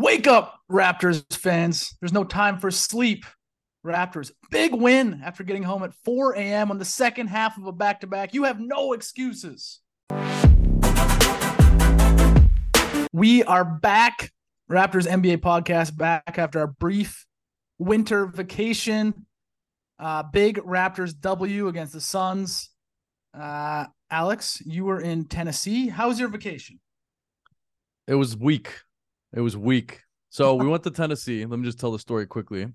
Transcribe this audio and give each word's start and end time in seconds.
Wake 0.00 0.26
up, 0.26 0.58
Raptors 0.72 1.30
fans. 1.30 1.94
There's 2.00 2.14
no 2.14 2.24
time 2.24 2.58
for 2.58 2.70
sleep. 2.70 3.26
Raptors, 3.84 4.32
big 4.50 4.72
win 4.74 5.20
after 5.22 5.44
getting 5.44 5.62
home 5.62 5.82
at 5.82 5.92
4 5.92 6.36
a.m. 6.36 6.70
on 6.70 6.78
the 6.78 6.86
second 6.86 7.26
half 7.26 7.58
of 7.58 7.66
a 7.66 7.72
back 7.72 8.00
to 8.00 8.06
back. 8.06 8.32
You 8.32 8.44
have 8.44 8.58
no 8.58 8.94
excuses. 8.94 9.80
We 13.12 13.44
are 13.44 13.62
back. 13.62 14.32
Raptors 14.70 15.06
NBA 15.06 15.42
podcast 15.42 15.94
back 15.94 16.38
after 16.38 16.60
our 16.60 16.66
brief 16.66 17.26
winter 17.78 18.24
vacation. 18.24 19.26
Uh, 19.98 20.22
big 20.22 20.56
Raptors 20.60 21.12
W 21.20 21.68
against 21.68 21.92
the 21.92 22.00
Suns. 22.00 22.70
Uh, 23.38 23.84
Alex, 24.10 24.62
you 24.64 24.86
were 24.86 25.02
in 25.02 25.26
Tennessee. 25.26 25.88
How 25.88 26.08
was 26.08 26.18
your 26.18 26.30
vacation? 26.30 26.80
It 28.08 28.14
was 28.14 28.34
weak. 28.34 28.72
It 29.32 29.40
was 29.40 29.56
weak. 29.56 30.00
So 30.30 30.54
we 30.54 30.66
went 30.66 30.84
to 30.84 30.90
Tennessee. 30.90 31.44
Let 31.44 31.58
me 31.58 31.64
just 31.64 31.80
tell 31.80 31.92
the 31.92 31.98
story 31.98 32.26
quickly. 32.26 32.66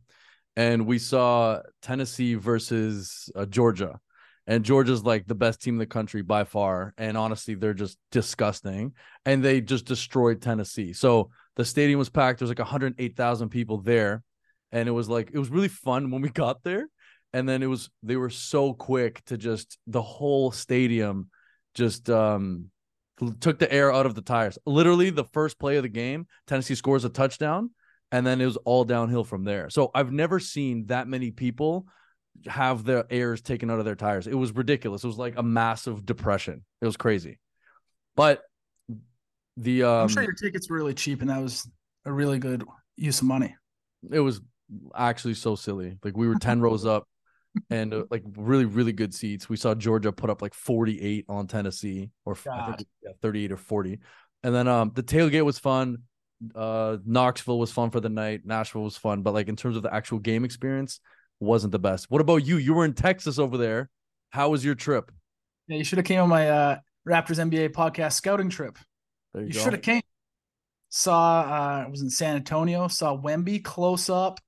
And 0.55 0.85
we 0.85 0.99
saw 0.99 1.61
Tennessee 1.81 2.35
versus 2.35 3.29
uh, 3.35 3.45
Georgia. 3.45 3.99
And 4.47 4.63
Georgia's 4.63 5.03
like 5.03 5.25
the 5.25 5.35
best 5.35 5.61
team 5.61 5.75
in 5.75 5.79
the 5.79 5.85
country 5.85 6.21
by 6.21 6.43
far. 6.43 6.93
And 6.97 7.17
honestly, 7.17 7.55
they're 7.55 7.73
just 7.73 7.97
disgusting. 8.11 8.93
And 9.25 9.43
they 9.43 9.59
just 9.59 9.85
destroyed 9.85 10.41
Tennessee. 10.41 10.93
So 10.93 11.29
the 11.55 11.65
stadium 11.65 11.97
was 11.97 12.09
packed. 12.09 12.39
There's 12.39 12.49
like 12.49 12.59
108,000 12.59 13.49
people 13.49 13.79
there. 13.79 14.23
And 14.71 14.87
it 14.87 14.91
was 14.91 15.09
like, 15.09 15.31
it 15.33 15.39
was 15.39 15.49
really 15.49 15.67
fun 15.67 16.11
when 16.11 16.21
we 16.21 16.29
got 16.43 16.63
there. 16.63 16.87
And 17.33 17.49
then 17.49 17.63
it 17.63 17.67
was, 17.67 17.89
they 18.03 18.15
were 18.15 18.29
so 18.29 18.73
quick 18.73 19.23
to 19.25 19.37
just, 19.37 19.77
the 19.87 20.01
whole 20.01 20.51
stadium 20.51 21.29
just, 21.73 22.09
um, 22.09 22.69
took 23.39 23.59
the 23.59 23.71
air 23.71 23.93
out 23.93 24.05
of 24.05 24.15
the 24.15 24.21
tires. 24.21 24.57
Literally, 24.65 25.09
the 25.09 25.23
first 25.23 25.59
play 25.59 25.77
of 25.77 25.83
the 25.83 25.89
game, 25.89 26.27
Tennessee 26.47 26.75
scores 26.75 27.05
a 27.05 27.09
touchdown, 27.09 27.71
and 28.11 28.25
then 28.25 28.41
it 28.41 28.45
was 28.45 28.57
all 28.57 28.83
downhill 28.83 29.23
from 29.23 29.43
there. 29.43 29.69
So 29.69 29.91
I've 29.93 30.11
never 30.11 30.39
seen 30.39 30.87
that 30.87 31.07
many 31.07 31.31
people 31.31 31.87
have 32.47 32.83
their 32.83 33.05
airs 33.09 33.41
taken 33.41 33.69
out 33.71 33.79
of 33.79 33.85
their 33.85 33.95
tires. 33.95 34.27
It 34.27 34.35
was 34.35 34.51
ridiculous. 34.53 35.03
It 35.03 35.07
was 35.07 35.17
like 35.17 35.37
a 35.37 35.43
massive 35.43 36.05
depression. 36.05 36.63
It 36.81 36.85
was 36.85 36.97
crazy. 36.97 37.39
But 38.15 38.41
the 39.57 39.83
um, 39.83 40.03
I'm 40.03 40.07
sure 40.09 40.23
your 40.23 40.33
tickets 40.33 40.69
were 40.69 40.75
really 40.75 40.93
cheap, 40.93 41.21
and 41.21 41.29
that 41.29 41.41
was 41.41 41.69
a 42.05 42.11
really 42.11 42.39
good 42.39 42.63
use 42.97 43.21
of 43.21 43.27
money. 43.27 43.55
It 44.11 44.19
was 44.19 44.41
actually 44.95 45.35
so 45.35 45.55
silly. 45.55 45.97
Like 46.03 46.17
we 46.17 46.27
were 46.27 46.35
ten 46.35 46.59
rows 46.59 46.85
up 46.85 47.07
and 47.69 47.93
uh, 47.93 48.03
like 48.09 48.23
really 48.35 48.65
really 48.65 48.93
good 48.93 49.13
seats. 49.13 49.49
We 49.49 49.57
saw 49.57 49.75
Georgia 49.75 50.11
put 50.11 50.29
up 50.29 50.41
like 50.41 50.53
48 50.53 51.25
on 51.29 51.47
Tennessee 51.47 52.11
or 52.25 52.37
I 52.51 52.73
think 52.73 52.89
yeah, 53.03 53.11
38 53.21 53.51
or 53.51 53.57
40. 53.57 53.99
And 54.43 54.53
then 54.53 54.67
um 54.67 54.91
the 54.93 55.03
tailgate 55.03 55.45
was 55.45 55.59
fun. 55.59 55.99
Uh 56.53 56.97
Knoxville 57.05 57.59
was 57.59 57.71
fun 57.71 57.89
for 57.89 57.99
the 57.99 58.09
night. 58.09 58.41
Nashville 58.45 58.83
was 58.83 58.97
fun, 58.97 59.21
but 59.21 59.33
like 59.33 59.47
in 59.47 59.55
terms 59.55 59.77
of 59.77 59.83
the 59.83 59.93
actual 59.93 60.19
game 60.19 60.45
experience 60.45 60.99
wasn't 61.39 61.71
the 61.71 61.79
best. 61.79 62.09
What 62.09 62.21
about 62.21 62.45
you? 62.45 62.57
You 62.57 62.73
were 62.73 62.85
in 62.85 62.93
Texas 62.93 63.39
over 63.39 63.57
there. 63.57 63.89
How 64.29 64.49
was 64.49 64.63
your 64.63 64.75
trip? 64.75 65.11
Yeah, 65.67 65.77
you 65.77 65.83
should 65.83 65.97
have 65.97 66.05
came 66.05 66.21
on 66.21 66.29
my 66.29 66.49
uh 66.49 66.77
Raptors 67.07 67.39
NBA 67.39 67.69
podcast 67.69 68.13
scouting 68.13 68.49
trip. 68.49 68.77
There 69.33 69.43
you, 69.43 69.47
You 69.49 69.53
should 69.53 69.73
have 69.73 69.81
came. 69.81 70.01
Saw 70.89 71.41
uh 71.41 71.85
I 71.85 71.89
was 71.89 72.01
in 72.01 72.09
San 72.09 72.35
Antonio, 72.35 72.87
saw 72.87 73.17
Wemby 73.17 73.63
close 73.63 74.09
up. 74.09 74.39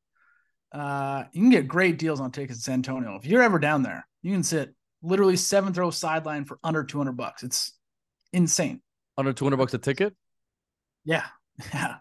Uh 0.72 1.24
you 1.32 1.42
can 1.42 1.50
get 1.50 1.68
great 1.68 1.98
deals 1.98 2.20
on 2.20 2.32
tickets 2.32 2.60
in 2.60 2.62
San 2.62 2.74
Antonio. 2.76 3.16
If 3.16 3.26
you're 3.26 3.42
ever 3.42 3.60
down 3.60 3.84
there, 3.84 4.08
you 4.22 4.32
can 4.34 4.44
sit 4.44 4.74
literally 5.02 5.38
seventh 5.38 5.78
row 5.78 5.92
sideline 5.92 6.44
for 6.46 6.60
under 6.64 6.84
200 6.84 7.14
bucks. 7.14 7.44
It's 7.44 7.74
insane. 8.34 8.82
Under 9.18 9.32
200 9.34 9.58
bucks 9.58 9.74
a 9.74 9.78
ticket? 9.78 10.16
Yeah. 11.06 11.26
Yeah. 11.74 11.96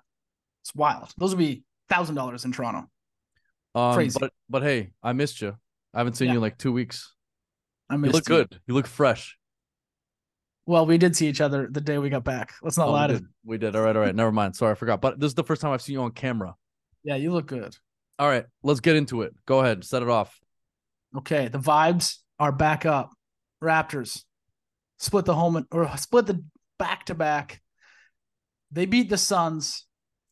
It's 0.62 0.74
wild. 0.74 1.12
Those 1.16 1.30
would 1.30 1.38
be 1.38 1.62
thousand 1.88 2.16
dollars 2.16 2.44
in 2.44 2.52
Toronto. 2.52 2.90
Um, 3.74 3.94
Crazy. 3.94 4.18
But 4.20 4.32
but 4.50 4.62
hey, 4.62 4.90
I 5.02 5.12
missed 5.12 5.40
you. 5.40 5.56
I 5.94 5.98
haven't 5.98 6.14
seen 6.14 6.26
Yeah. 6.26 6.32
you 6.32 6.38
in 6.38 6.42
like 6.42 6.58
two 6.58 6.72
weeks. 6.72 7.14
I 7.88 7.94
You 7.94 8.00
missed 8.00 8.14
look 8.14 8.24
good. 8.24 8.60
You 8.66 8.74
look 8.74 8.86
fresh. 8.88 9.38
Well, 10.66 10.84
we 10.84 10.98
did 10.98 11.14
see 11.14 11.28
each 11.28 11.40
other 11.40 11.68
the 11.70 11.80
day 11.80 11.98
we 11.98 12.10
got 12.10 12.24
back. 12.24 12.54
Let's 12.60 12.76
not 12.76 12.88
Oh, 12.88 12.92
lie 12.92 13.06
we, 13.06 13.12
to 13.14 13.18
did. 13.20 13.28
we 13.44 13.58
did. 13.58 13.76
All 13.76 13.82
right, 13.82 13.94
all 13.94 14.02
right. 14.02 14.14
Never 14.14 14.32
mind. 14.32 14.56
Sorry, 14.56 14.72
I 14.72 14.74
forgot. 14.74 15.00
But 15.00 15.20
this 15.20 15.28
is 15.28 15.34
the 15.36 15.44
first 15.44 15.62
time 15.62 15.70
I've 15.70 15.80
seen 15.80 15.92
you 15.94 16.02
on 16.02 16.10
camera. 16.10 16.56
Yeah, 17.04 17.14
you 17.14 17.32
look 17.32 17.46
good. 17.46 17.76
All 18.18 18.28
right, 18.28 18.44
let's 18.62 18.80
get 18.80 18.96
into 18.96 19.22
it. 19.22 19.34
Go 19.46 19.60
ahead, 19.60 19.84
set 19.84 20.02
it 20.02 20.08
off. 20.08 20.38
Okay, 21.16 21.48
the 21.48 21.58
vibes 21.58 22.18
are 22.38 22.52
back 22.52 22.86
up. 22.86 23.10
Raptors 23.62 24.22
split 24.98 25.24
the 25.24 25.34
home 25.34 25.56
and, 25.56 25.66
or 25.70 25.94
split 25.96 26.26
the 26.26 26.42
back 26.78 27.06
to 27.06 27.14
back. 27.14 27.60
They 28.72 28.86
beat 28.86 29.08
the 29.08 29.18
Suns. 29.18 29.86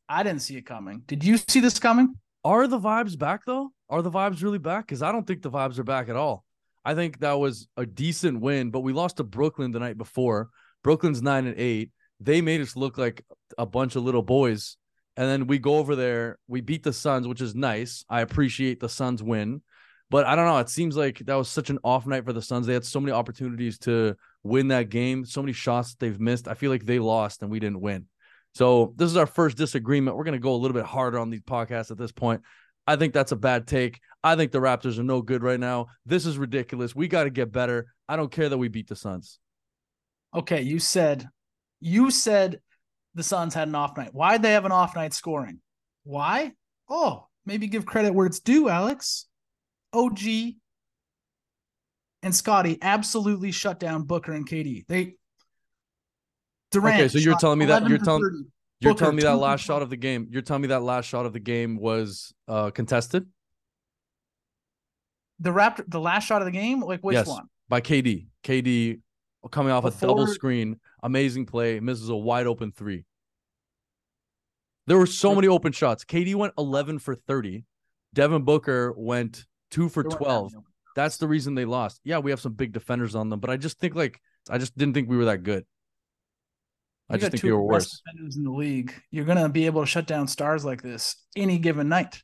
I 0.09 0.23
didn't 0.23 0.43
see 0.43 0.57
it 0.57 0.67
coming. 0.67 1.03
Did 1.07 1.25
you 1.25 1.37
see 1.37 1.61
this 1.61 1.79
coming? 1.79 2.15
Are 2.45 2.67
the 2.67 2.79
vibes 2.79 3.19
back 3.19 3.45
though? 3.47 3.71
Are 3.89 4.03
the 4.03 4.11
vibes 4.11 4.43
really 4.43 4.59
back? 4.59 4.87
Because 4.87 5.03
I 5.03 5.13
don't 5.13 5.27
think 5.27 5.43
the 5.43 5.51
vibes 5.51 5.79
are 5.79 5.85
back 5.85 6.09
at 6.09 6.17
all. 6.17 6.45
I 6.85 6.95
think 6.95 7.21
that 7.21 7.39
was 7.39 7.69
a 7.77 7.87
decent 7.87 8.41
win, 8.41 8.71
but 8.71 8.81
we 8.81 8.93
lost 8.93 9.17
to 9.17 9.25
Brooklyn 9.25 9.71
the 9.71 9.79
night 9.79 9.97
before. 9.97 10.51
Brooklyn's 10.83 11.23
nine 11.23 11.47
and 11.47 11.59
eight. 11.59 11.91
They 12.21 12.43
made 12.43 12.61
us 12.61 12.77
look 12.77 12.99
like 12.99 13.25
a 13.57 13.65
bunch 13.65 13.97
of 13.97 14.03
little 14.05 14.23
boys. 14.23 14.77
And 15.17 15.29
then 15.29 15.47
we 15.47 15.59
go 15.59 15.77
over 15.77 15.95
there, 15.95 16.39
we 16.49 16.61
beat 16.61 16.83
the 16.83 16.93
Suns, 16.93 17.29
which 17.29 17.41
is 17.41 17.55
nice. 17.55 18.05
I 18.09 18.21
appreciate 18.21 18.81
the 18.81 18.89
Suns 18.89 19.23
win. 19.23 19.63
But 20.11 20.27
I 20.27 20.37
don't 20.37 20.47
know. 20.47 20.59
It 20.59 20.69
seems 20.69 20.97
like 20.97 21.19
that 21.21 21.35
was 21.35 21.49
such 21.49 21.71
an 21.71 21.79
off 21.83 22.07
night 22.07 22.25
for 22.25 22.33
the 22.33 22.43
Suns. 22.43 22.67
They 22.67 22.75
had 22.75 22.85
so 22.85 23.01
many 23.01 23.13
opportunities 23.13 23.79
to 23.81 24.17
win 24.43 24.69
that 24.69 24.91
game, 24.91 25.25
so 25.25 25.41
many 25.41 25.53
shots 25.53 25.95
they've 25.95 26.21
missed. 26.21 26.49
I 26.49 26.55
feel 26.55 26.71
like 26.71 26.85
they 26.85 26.99
lost 26.99 27.43
and 27.43 27.51
we 27.51 27.61
didn't 27.61 27.81
win. 27.81 28.07
So 28.55 28.93
this 28.97 29.11
is 29.11 29.17
our 29.17 29.27
first 29.27 29.57
disagreement. 29.57 30.17
We're 30.17 30.25
going 30.25 30.35
to 30.35 30.39
go 30.39 30.55
a 30.55 30.57
little 30.57 30.75
bit 30.75 30.85
harder 30.85 31.19
on 31.19 31.31
these 31.31 31.43
podcasts 31.43 31.91
at 31.91 31.99
this 31.99 32.13
point. 32.13 32.43
I 32.87 32.97
think 32.97 33.15
that's 33.15 33.33
a 33.33 33.37
bad 33.37 33.67
take. 33.67 34.01
I 34.23 34.37
think 34.37 34.53
the 34.53 34.61
Raptors 34.61 34.99
are 34.99 35.05
no 35.05 35.23
good 35.23 35.43
right 35.43 35.59
now. 35.59 35.87
This 36.07 36.27
is 36.27 36.39
ridiculous. 36.39 36.95
We 36.95 37.09
got 37.09 37.25
to 37.25 37.31
get 37.31 37.51
better. 37.51 37.87
I 38.09 38.17
don't 38.17 38.31
care 38.31 38.49
that 38.49 38.59
we 38.59 38.69
beat 38.69 38.89
the 38.89 38.97
Suns. 38.97 39.39
Okay, 40.35 40.63
you 40.63 40.79
said 40.79 41.29
you 41.81 42.11
said 42.11 42.61
the 43.15 43.23
Suns 43.23 43.55
had 43.55 43.69
an 43.69 43.75
off 43.75 43.97
night. 43.97 44.13
Why'd 44.13 44.43
they 44.43 44.53
have 44.53 44.65
an 44.65 44.73
off 44.73 44.95
night 44.97 45.13
scoring? 45.15 45.61
Why? 46.05 46.53
Oh, 46.89 47.27
maybe 47.47 47.67
give 47.67 47.87
credit 47.87 48.13
where 48.15 48.27
it's 48.27 48.41
due, 48.41 48.69
Alex. 48.69 49.27
OG 49.93 50.21
and 52.23 52.35
Scottie 52.35 52.79
absolutely 52.83 53.53
shut 53.53 53.79
down 53.79 54.03
Booker 54.03 54.33
and 54.33 54.49
KD. 54.49 54.85
They 54.89 55.15
Durant. 56.71 56.99
Okay, 57.01 57.09
so 57.09 57.19
you're 57.19 57.39
telling 57.39 57.59
me 57.59 57.67
that- 57.67 57.89
you're 57.89 57.99
telling- 57.99 58.51
You're 58.81 58.93
Booker, 58.93 59.05
telling 59.05 59.17
me 59.17 59.23
that 59.23 59.37
last 59.37 59.61
shot 59.65 59.81
of 59.83 59.89
the 59.91 59.97
game. 59.97 60.27
You're 60.31 60.43
telling 60.43 60.63
me 60.63 60.69
that 60.69 60.83
last 60.83 61.07
shot 61.07 61.25
of 61.27 61.33
the 61.33 61.41
game 61.41 61.77
was 61.77 62.35
uh 62.49 62.71
contested 62.71 63.27
the 65.41 65.51
Raptor, 65.51 65.85
the 65.89 66.01
last 66.01 66.25
shot 66.27 66.43
of 66.43 66.47
the 66.47 66.53
game. 66.53 66.81
Like 66.81 67.01
which 67.01 67.15
Yes. 67.15 67.27
one? 67.29 67.47
by 67.69 67.81
KD. 67.81 68.27
KD 68.43 69.01
coming 69.51 69.73
off 69.73 69.85
a 69.85 69.91
double 69.91 70.27
screen, 70.27 70.81
amazing 71.05 71.47
play, 71.47 71.79
misses 71.79 72.09
a 72.09 72.17
wide 72.17 72.49
open 72.49 72.73
three. 72.73 73.05
There 74.87 74.99
were 74.99 75.07
so 75.07 75.35
many 75.35 75.47
open 75.47 75.71
shots. 75.73 76.05
KD 76.05 76.35
went 76.35 76.53
11 76.59 76.99
for 76.99 77.15
30. 77.15 77.65
Devin 78.13 78.43
Booker 78.43 78.93
went 78.97 79.45
2 79.71 79.89
for 79.89 80.03
12. 80.03 80.53
That's 80.97 81.17
the 81.17 81.27
reason 81.29 81.55
they 81.55 81.65
lost. 81.65 82.01
Yeah, 82.05 82.19
we 82.19 82.31
have 82.33 82.41
some 82.41 82.53
big 82.53 82.73
defenders 82.73 83.15
on 83.15 83.29
them, 83.29 83.41
but 83.41 83.51
I 83.51 83.57
just 83.57 83.79
think 83.79 83.95
like 83.95 84.21
I 84.51 84.59
just 84.59 84.77
didn't 84.77 84.95
think 84.95 85.09
we 85.09 85.17
were 85.17 85.25
that 85.27 85.43
good. 85.43 85.65
I 87.11 87.15
You 87.15 87.21
just 87.21 87.31
think 87.33 87.43
we 87.43 87.53
were 87.53 87.63
worse. 87.63 88.01
defenders 88.05 88.37
in 88.37 88.45
the 88.45 88.51
league. 88.51 88.95
You're 89.11 89.25
gonna 89.25 89.49
be 89.49 89.67
able 89.67 89.83
to 89.83 89.87
shut 89.87 90.07
down 90.07 90.29
stars 90.29 90.65
like 90.65 90.83
this 90.83 91.17
any 91.37 91.59
given 91.59 91.89
night. 91.89 92.23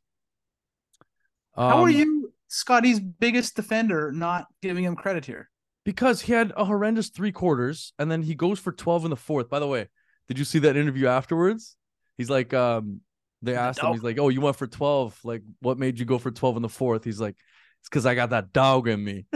How 1.57 1.83
are 1.83 1.89
Um, 1.89 1.97
you, 1.97 2.33
Scottie's 2.49 3.01
biggest 3.01 3.57
defender, 3.57 4.13
not 4.13 4.47
giving 4.63 4.85
him 4.85 4.97
credit 4.97 5.25
here? 5.27 5.51
Because 5.85 6.23
he 6.23 6.33
had 6.33 6.53
a 6.57 6.65
horrendous 6.65 7.09
three 7.09 7.33
quarters 7.33 7.93
and 7.99 8.11
then 8.11 8.23
he 8.23 8.35
goes 8.35 8.59
for 8.59 8.73
12 8.73 9.05
in 9.05 9.11
the 9.11 9.17
fourth. 9.17 9.49
By 9.49 9.61
the 9.61 9.67
way, 9.67 9.89
did 10.29 10.39
you 10.39 10.45
see 10.45 10.61
that 10.61 10.77
interview 10.77 11.07
afterwards? 11.07 11.77
He's 12.19 12.31
like, 12.31 12.53
um, 12.53 13.01
they 13.43 13.53
The 13.53 13.59
asked 13.59 13.81
him, 13.81 13.93
he's 13.93 14.03
like, 14.03 14.19
Oh, 14.19 14.29
you 14.29 14.41
went 14.41 14.57
for 14.57 14.67
12. 14.67 15.19
Like, 15.25 15.43
what 15.61 15.79
made 15.79 15.99
you 15.99 16.05
go 16.05 16.19
for 16.19 16.31
12 16.31 16.57
in 16.57 16.63
the 16.63 16.69
fourth? 16.69 17.05
He's 17.05 17.21
like, 17.21 17.37
It's 17.81 17.89
because 17.89 18.05
I 18.05 18.15
got 18.15 18.31
that 18.31 18.53
dog 18.53 18.89
in 18.89 19.03
me. 19.03 19.27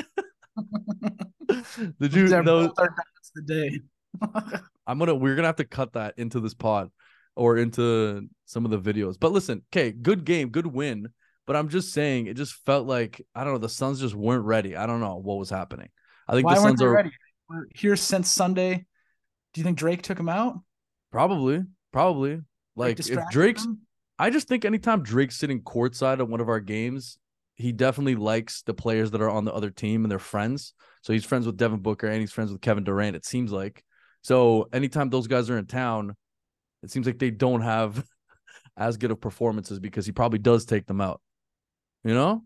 did 2.01 2.15
you 2.15 2.29
know? 2.29 2.73
our 2.77 2.95
dogs. 2.95 3.33
I'm 4.87 4.99
gonna 4.99 5.15
we're 5.15 5.35
gonna 5.35 5.49
have 5.49 5.57
to 5.57 5.65
cut 5.65 5.95
that 5.95 6.15
into 6.17 6.41
this 6.41 6.55
pod 6.55 6.91
or 7.37 7.57
into 7.57 8.29
some 8.45 8.65
of 8.65 8.71
the 8.71 8.79
videos. 8.79 9.17
But 9.19 9.33
listen, 9.33 9.63
okay, 9.73 9.93
good 9.93 10.25
game, 10.25 10.51
good 10.51 10.67
win. 10.67 11.09
But 11.47 11.57
I'm 11.57 11.69
just 11.69 11.93
saying, 11.93 12.27
it 12.27 12.35
just 12.35 12.55
felt 12.65 12.87
like 12.87 13.21
I 13.35 13.45
don't 13.45 13.55
know, 13.55 13.59
the 13.59 13.69
Suns 13.69 14.01
just 14.01 14.15
weren't 14.15 14.45
ready. 14.45 14.77
I 14.77 14.87
don't 14.87 15.01
know 15.01 15.17
what 15.17 15.39
was 15.39 15.51
happening. 15.51 15.89
I 16.29 16.35
think 16.35 16.47
Why 16.47 16.55
the 16.55 16.61
Suns 16.61 16.83
are 16.83 16.91
ready? 16.91 17.11
We're 17.49 17.67
here 17.75 17.97
since 17.97 18.31
Sunday. 18.31 18.87
Do 19.53 19.61
you 19.61 19.65
think 19.65 19.79
Drake 19.79 20.03
took 20.03 20.19
him 20.19 20.29
out? 20.29 20.57
probably, 21.15 21.63
probably 21.93 22.41
like 22.75 22.99
if 22.99 23.19
Drake's. 23.31 23.63
them? 23.63 23.83
I 24.19 24.31
just 24.31 24.49
think 24.49 24.65
anytime 24.65 25.05
Drake's 25.05 25.37
sitting 25.37 25.63
courtside 25.63 26.19
at 26.19 26.29
one 26.29 26.41
of 26.41 26.49
our 26.49 26.59
games, 26.59 27.19
he 27.55 27.71
definitely 27.71 28.17
likes 28.17 28.63
the 28.63 28.75
players 28.75 29.13
that 29.13 29.23
are 29.23 29.31
on 29.31 29.45
the 29.45 29.53
other 29.53 29.71
team 29.71 30.05
and 30.05 30.11
they're 30.11 30.19
friends. 30.19 30.75
So 31.03 31.13
he's 31.13 31.25
friends 31.25 31.47
with 31.47 31.57
Devin 31.57 31.81
Booker 31.81 32.09
and 32.09 32.21
he's 32.21 32.33
friends 32.33 32.51
with 32.51 32.61
Kevin 32.61 32.83
Durant. 32.83 33.15
It 33.15 33.25
seems 33.25 33.53
like. 33.53 33.85
So 34.23 34.69
anytime 34.73 35.09
those 35.09 35.29
guys 35.29 35.51
are 35.51 35.59
in 35.59 35.67
town, 35.67 36.17
it 36.83 36.91
seems 36.91 37.07
like 37.07 37.21
they 37.21 37.31
don't 37.31 37.61
have 37.61 38.05
as 38.77 38.97
good 38.97 39.13
of 39.13 39.21
performances 39.21 39.79
because 39.79 40.05
he 40.05 40.13
probably 40.13 40.41
does 40.41 40.65
take 40.65 40.87
them 40.87 41.01
out. 41.01 41.21
You 42.03 42.15
know? 42.15 42.43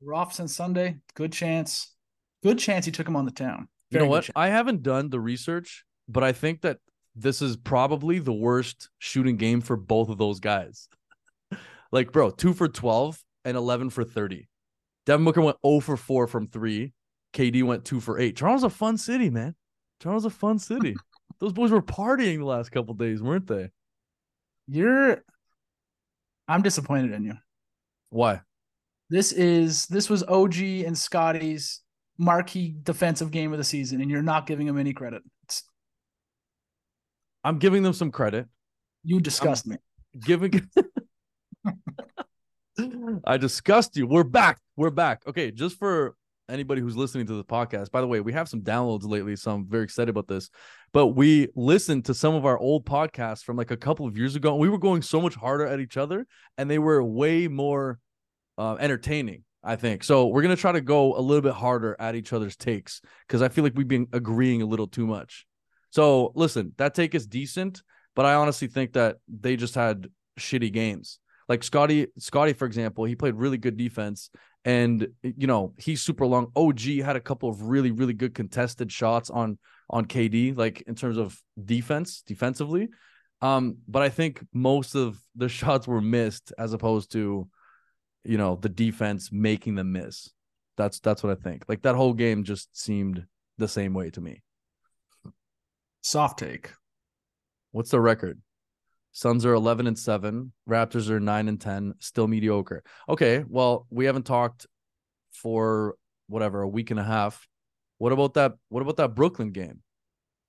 We're 0.00 0.14
off 0.14 0.32
since 0.32 0.56
Sunday. 0.56 0.96
Good 1.14 1.32
chance. 1.32 1.94
Good 2.42 2.58
chance 2.58 2.86
he 2.86 2.92
took 2.92 3.08
him 3.08 3.16
on 3.16 3.24
the 3.24 3.30
town. 3.30 3.68
You 3.90 4.00
know 4.00 4.06
what? 4.06 4.24
chance. 4.24 4.32
I 4.36 4.48
haven't 4.48 4.82
done 4.82 5.10
the 5.10 5.20
research, 5.20 5.84
but 6.08 6.22
I 6.22 6.32
think 6.32 6.62
that 6.62 6.78
this 7.14 7.42
is 7.42 7.56
probably 7.56 8.18
the 8.18 8.32
worst 8.32 8.90
shooting 8.98 9.36
game 9.36 9.60
for 9.60 9.76
both 9.76 10.08
of 10.08 10.18
those 10.18 10.40
guys. 10.40 10.88
like, 11.92 12.12
bro, 12.12 12.30
two 12.30 12.52
for 12.52 12.68
12 12.68 13.22
and 13.44 13.56
11 13.56 13.90
for 13.90 14.04
30. 14.04 14.48
Devin 15.06 15.24
Booker 15.24 15.40
went 15.40 15.56
0 15.66 15.80
for 15.80 15.96
4 15.96 16.26
from 16.26 16.46
three. 16.46 16.92
KD 17.32 17.62
went 17.62 17.84
2 17.84 18.00
for 18.00 18.18
8. 18.18 18.36
Toronto's 18.36 18.64
a 18.64 18.70
fun 18.70 18.96
city, 18.98 19.30
man. 19.30 19.54
Toronto's 20.00 20.24
a 20.24 20.30
fun 20.30 20.58
city. 20.58 20.94
Those 21.40 21.52
boys 21.52 21.70
were 21.70 21.82
partying 21.82 22.38
the 22.38 22.44
last 22.44 22.70
couple 22.70 22.94
days, 22.94 23.22
weren't 23.22 23.46
they? 23.46 23.70
You're 24.66 25.22
I'm 26.46 26.62
disappointed 26.62 27.12
in 27.12 27.24
you. 27.24 27.34
Why? 28.10 28.40
This 29.10 29.32
is 29.32 29.86
this 29.86 30.10
was 30.10 30.22
OG 30.24 30.56
and 30.58 30.96
Scottie's 30.96 31.80
marquee 32.18 32.74
defensive 32.82 33.30
game 33.30 33.52
of 33.52 33.58
the 33.58 33.64
season, 33.64 34.00
and 34.00 34.10
you're 34.10 34.22
not 34.22 34.46
giving 34.46 34.66
him 34.66 34.78
any 34.78 34.92
credit. 34.92 35.22
It's, 35.44 35.62
I'm 37.44 37.58
giving 37.58 37.82
them 37.82 37.92
some 37.92 38.10
credit. 38.10 38.46
you 39.04 39.20
disgust 39.20 39.66
me. 39.66 39.76
Giving 40.20 40.68
I 43.24 43.36
disgust 43.36 43.96
you. 43.96 44.06
We're 44.06 44.24
back. 44.24 44.58
We're 44.76 44.90
back. 44.90 45.22
Okay, 45.26 45.50
just 45.50 45.78
for 45.78 46.14
anybody 46.48 46.80
who's 46.80 46.96
listening 46.96 47.26
to 47.26 47.34
the 47.34 47.44
podcast. 47.44 47.90
By 47.90 48.00
the 48.00 48.06
way, 48.06 48.20
we 48.20 48.32
have 48.32 48.48
some 48.48 48.62
downloads 48.62 49.04
lately, 49.04 49.36
so 49.36 49.52
I'm 49.52 49.66
very 49.68 49.84
excited 49.84 50.08
about 50.08 50.28
this. 50.28 50.50
But 50.92 51.08
we 51.08 51.48
listened 51.54 52.06
to 52.06 52.14
some 52.14 52.34
of 52.34 52.46
our 52.46 52.58
old 52.58 52.86
podcasts 52.86 53.42
from 53.42 53.56
like 53.56 53.70
a 53.70 53.76
couple 53.76 54.06
of 54.06 54.16
years 54.16 54.34
ago, 54.34 54.52
and 54.52 54.60
we 54.60 54.68
were 54.68 54.78
going 54.78 55.02
so 55.02 55.20
much 55.20 55.34
harder 55.34 55.66
at 55.66 55.80
each 55.80 55.96
other, 55.96 56.26
and 56.56 56.70
they 56.70 56.78
were 56.78 57.02
way 57.02 57.48
more 57.48 57.98
uh, 58.56 58.76
entertaining. 58.76 59.44
I 59.62 59.76
think 59.76 60.04
so. 60.04 60.26
We're 60.26 60.42
gonna 60.42 60.56
try 60.56 60.72
to 60.72 60.80
go 60.80 61.16
a 61.16 61.20
little 61.20 61.42
bit 61.42 61.54
harder 61.54 61.96
at 61.98 62.14
each 62.14 62.32
other's 62.32 62.56
takes 62.56 63.00
because 63.26 63.42
I 63.42 63.48
feel 63.48 63.64
like 63.64 63.74
we've 63.76 63.88
been 63.88 64.08
agreeing 64.12 64.62
a 64.62 64.66
little 64.66 64.86
too 64.86 65.06
much. 65.06 65.46
So 65.90 66.32
listen, 66.34 66.72
that 66.78 66.94
take 66.94 67.14
is 67.14 67.26
decent, 67.26 67.82
but 68.14 68.26
I 68.26 68.34
honestly 68.34 68.68
think 68.68 68.92
that 68.92 69.16
they 69.28 69.56
just 69.56 69.74
had 69.74 70.08
shitty 70.38 70.72
games. 70.72 71.18
Like 71.48 71.64
Scottie, 71.64 72.08
Scottie, 72.18 72.52
for 72.52 72.66
example, 72.66 73.04
he 73.04 73.16
played 73.16 73.34
really 73.34 73.56
good 73.56 73.76
defense, 73.76 74.30
and 74.64 75.08
you 75.22 75.46
know 75.46 75.72
he's 75.78 76.02
super 76.02 76.26
long. 76.26 76.52
OG 76.54 76.80
had 77.02 77.16
a 77.16 77.20
couple 77.20 77.48
of 77.48 77.62
really, 77.62 77.90
really 77.90 78.12
good 78.12 78.34
contested 78.34 78.92
shots 78.92 79.30
on 79.30 79.58
on 79.90 80.04
KD, 80.04 80.56
like 80.56 80.82
in 80.82 80.94
terms 80.94 81.16
of 81.16 81.40
defense, 81.64 82.22
defensively. 82.26 82.88
Um, 83.40 83.78
but 83.86 84.02
I 84.02 84.08
think 84.08 84.44
most 84.52 84.94
of 84.94 85.18
the 85.36 85.48
shots 85.60 85.86
were 85.86 86.00
missed 86.02 86.52
as 86.58 86.72
opposed 86.72 87.12
to, 87.12 87.48
you 88.24 88.38
know, 88.38 88.56
the 88.60 88.68
defense 88.68 89.30
making 89.32 89.74
them 89.74 89.92
miss. 89.92 90.30
That's 90.76 91.00
that's 91.00 91.22
what 91.22 91.36
I 91.36 91.42
think. 91.42 91.64
Like 91.68 91.82
that 91.82 91.96
whole 91.96 92.14
game 92.14 92.44
just 92.44 92.76
seemed 92.78 93.24
the 93.58 93.68
same 93.68 93.94
way 93.94 94.10
to 94.10 94.20
me. 94.20 94.42
Soft 96.02 96.38
take. 96.38 96.70
What's 97.72 97.90
the 97.90 98.00
record? 98.00 98.40
Suns 99.12 99.44
are 99.44 99.54
11 99.54 99.86
and 99.88 99.98
7, 99.98 100.52
Raptors 100.68 101.10
are 101.10 101.18
9 101.18 101.48
and 101.48 101.60
10, 101.60 101.94
still 101.98 102.28
mediocre. 102.28 102.84
Okay, 103.08 103.44
well, 103.48 103.86
we 103.90 104.04
haven't 104.04 104.26
talked 104.26 104.66
for 105.32 105.96
whatever, 106.28 106.62
a 106.62 106.68
week 106.68 106.90
and 106.90 107.00
a 107.00 107.04
half. 107.04 107.48
What 107.98 108.12
about 108.12 108.34
that 108.34 108.52
what 108.68 108.80
about 108.80 108.96
that 108.98 109.14
Brooklyn 109.14 109.50
game? 109.50 109.82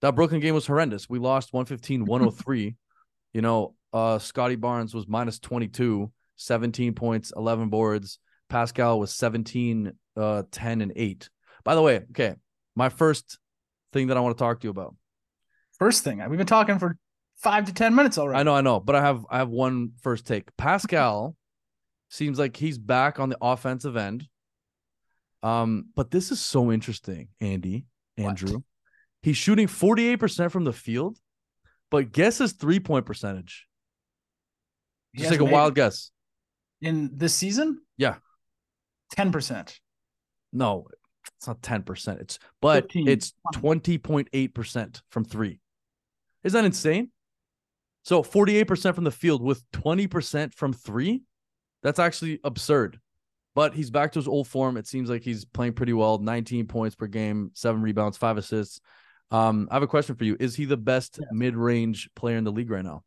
That 0.02 0.16
Brooklyn 0.16 0.40
game 0.40 0.54
was 0.54 0.68
horrendous. 0.68 1.10
We 1.10 1.20
lost 1.20 1.52
115-103. 1.52 2.76
you 3.34 3.42
know, 3.42 3.74
uh 3.92 4.20
Scottie 4.20 4.56
Barnes 4.56 4.94
was 4.94 5.08
minus 5.08 5.40
22, 5.40 6.12
17 6.40 6.94
points, 6.94 7.34
11 7.36 7.70
boards. 7.70 8.20
Pascal 8.50 9.00
was 9.00 9.14
17 9.14 9.94
uh 10.18 10.44
10 10.52 10.82
and 10.82 10.94
8. 10.96 11.30
By 11.64 11.76
the 11.76 11.82
way, 11.82 12.02
okay, 12.12 12.36
my 12.76 12.90
first 12.90 13.38
thing 13.94 14.08
that 14.08 14.18
I 14.18 14.22
want 14.22 14.38
to 14.38 14.42
talk 14.42 14.60
to 14.62 14.68
you 14.68 14.72
about. 14.72 14.96
First 15.78 16.04
thing, 16.04 16.22
we've 16.28 16.38
been 16.38 16.48
talking 16.48 16.80
for 16.80 16.98
five 17.38 17.66
to 17.66 17.74
ten 17.74 17.96
minutes 17.96 18.18
already. 18.18 18.40
I 18.40 18.44
know, 18.44 18.54
I 18.56 18.62
know, 18.62 18.80
but 18.80 18.96
I 18.96 19.02
have 19.02 19.26
I 19.30 19.38
have 19.38 19.50
one 19.50 19.92
first 20.02 20.26
take. 20.26 20.56
Pascal 20.58 21.36
seems 22.10 22.40
like 22.40 22.56
he's 22.56 22.78
back 22.78 23.20
on 23.20 23.30
the 23.30 23.38
offensive 23.42 23.96
end. 23.96 24.28
Um, 25.42 25.86
but 25.96 26.12
this 26.12 26.32
is 26.32 26.42
so 26.42 26.72
interesting, 26.72 27.30
Andy, 27.40 27.86
What? 28.16 28.30
Andrew. 28.30 28.62
He's 29.22 29.38
shooting 29.38 29.68
48% 29.68 30.52
from 30.52 30.64
the 30.64 30.74
field, 30.74 31.18
but 31.92 32.12
guess 32.12 32.38
his 32.38 32.54
three-point 32.54 33.06
percentage. 33.06 33.68
Just 35.16 35.30
take 35.30 35.40
hasn't 35.40 35.50
a 35.50 35.54
wild 35.54 35.76
guess. 35.76 36.12
In 36.82 37.12
this 37.14 37.34
season. 37.36 37.82
Yeah. 37.98 38.16
ten 39.12 39.32
percent. 39.32 39.80
No, 40.52 40.88
it's 41.38 41.48
not 41.48 41.62
10%. 41.62 42.20
It's 42.22 42.40
but 42.60 42.86
15, 42.86 43.08
it's 43.08 43.34
20.8% 43.56 45.02
from 45.10 45.24
three. 45.24 45.60
Is 46.44 46.54
that 46.54 46.66
insane? 46.66 47.12
So 48.04 48.24
48% 48.24 48.96
from 48.96 49.04
the 49.04 49.12
field 49.12 49.44
with 49.44 49.64
20% 49.72 50.54
from 50.56 50.74
three. 50.74 51.22
That's 51.84 52.00
actually 52.00 52.40
absurd. 52.44 53.00
But 53.56 53.74
he's 53.76 53.90
back 53.92 54.12
to 54.14 54.20
his 54.20 54.28
old 54.28 54.48
form. 54.48 54.78
It 54.78 54.88
seems 54.88 55.10
like 55.10 55.22
he's 55.24 55.46
playing 55.46 55.74
pretty 55.74 55.94
well. 55.94 56.18
19 56.18 56.66
points 56.68 56.96
per 56.96 57.08
game, 57.08 57.52
seven 57.54 57.82
rebounds, 57.82 58.18
five 58.18 58.38
assists. 58.38 58.80
Um, 59.32 59.68
I 59.70 59.76
have 59.76 59.84
a 59.84 59.88
question 59.88 60.16
for 60.16 60.24
you. 60.24 60.36
Is 60.40 60.56
he 60.56 60.66
the 60.66 60.78
best 60.78 61.20
Yes. 61.22 61.30
mid-range 61.32 62.10
player 62.16 62.38
in 62.38 62.44
the 62.44 62.52
league 62.52 62.72
right 62.72 62.84
now? 62.84 63.04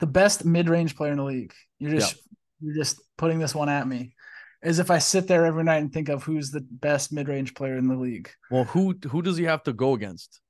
The 0.00 0.06
best 0.06 0.44
mid-range 0.44 0.94
player 0.96 1.12
in 1.12 1.18
the 1.18 1.24
league. 1.24 1.52
You're 1.78 1.92
just 1.92 2.16
you're 2.60 2.74
just 2.74 3.00
putting 3.16 3.38
this 3.38 3.54
one 3.54 3.68
at 3.68 3.86
me, 3.86 4.14
as 4.62 4.78
if 4.78 4.90
I 4.90 4.98
sit 4.98 5.26
there 5.26 5.44
every 5.44 5.64
night 5.64 5.78
and 5.78 5.92
think 5.92 6.08
of 6.08 6.22
who's 6.22 6.50
the 6.50 6.60
best 6.60 7.12
mid-range 7.12 7.54
player 7.54 7.76
in 7.76 7.88
the 7.88 7.96
league. 7.96 8.30
Well, 8.50 8.64
who 8.64 8.94
who 9.10 9.22
does 9.22 9.36
he 9.36 9.44
have 9.44 9.62
to 9.64 9.72
go 9.72 9.94
against? 9.94 10.40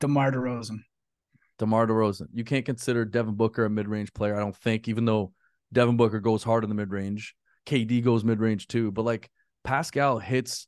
DeMar 0.00 0.32
DeRozan. 0.32 0.78
DeMar 1.58 1.86
DeRozan. 1.86 2.28
You 2.32 2.44
can't 2.44 2.64
consider 2.64 3.04
Devin 3.04 3.34
Booker 3.34 3.64
a 3.64 3.70
mid-range 3.70 4.12
player, 4.14 4.34
I 4.34 4.40
don't 4.40 4.56
think, 4.56 4.88
even 4.88 5.04
though 5.04 5.32
Devin 5.72 5.96
Booker 5.96 6.20
goes 6.20 6.42
hard 6.42 6.64
in 6.64 6.70
the 6.70 6.74
mid-range. 6.74 7.34
KD 7.66 8.02
goes 8.02 8.24
mid-range 8.24 8.66
too. 8.66 8.90
But 8.90 9.04
like 9.04 9.30
Pascal 9.64 10.18
hits 10.18 10.66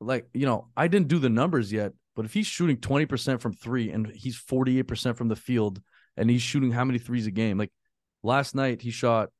like, 0.00 0.26
you 0.32 0.46
know, 0.46 0.68
I 0.76 0.88
didn't 0.88 1.08
do 1.08 1.18
the 1.18 1.28
numbers 1.28 1.72
yet, 1.72 1.92
but 2.16 2.24
if 2.24 2.32
he's 2.32 2.46
shooting 2.46 2.78
20% 2.78 3.40
from 3.40 3.52
three 3.52 3.90
and 3.90 4.06
he's 4.06 4.40
48% 4.40 5.16
from 5.16 5.28
the 5.28 5.36
field 5.36 5.80
and 6.16 6.30
he's 6.30 6.42
shooting 6.42 6.70
how 6.70 6.84
many 6.84 6.98
threes 6.98 7.26
a 7.26 7.30
game? 7.30 7.58
Like 7.58 7.72
last 8.22 8.54
night 8.54 8.80
he 8.80 8.90
shot 8.90 9.30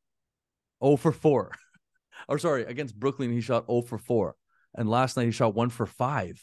0 0.83 0.97
for 0.97 1.13
4. 1.13 1.53
or 2.29 2.39
sorry, 2.39 2.65
against 2.65 2.99
Brooklyn, 2.99 3.33
he 3.33 3.41
shot 3.41 3.67
0 3.67 3.83
for 3.83 3.99
4. 3.99 4.35
And 4.75 4.89
last 4.89 5.17
night 5.17 5.27
he 5.27 5.31
shot 5.33 5.55
one 5.55 5.69
for 5.69 5.85
five. 5.87 6.41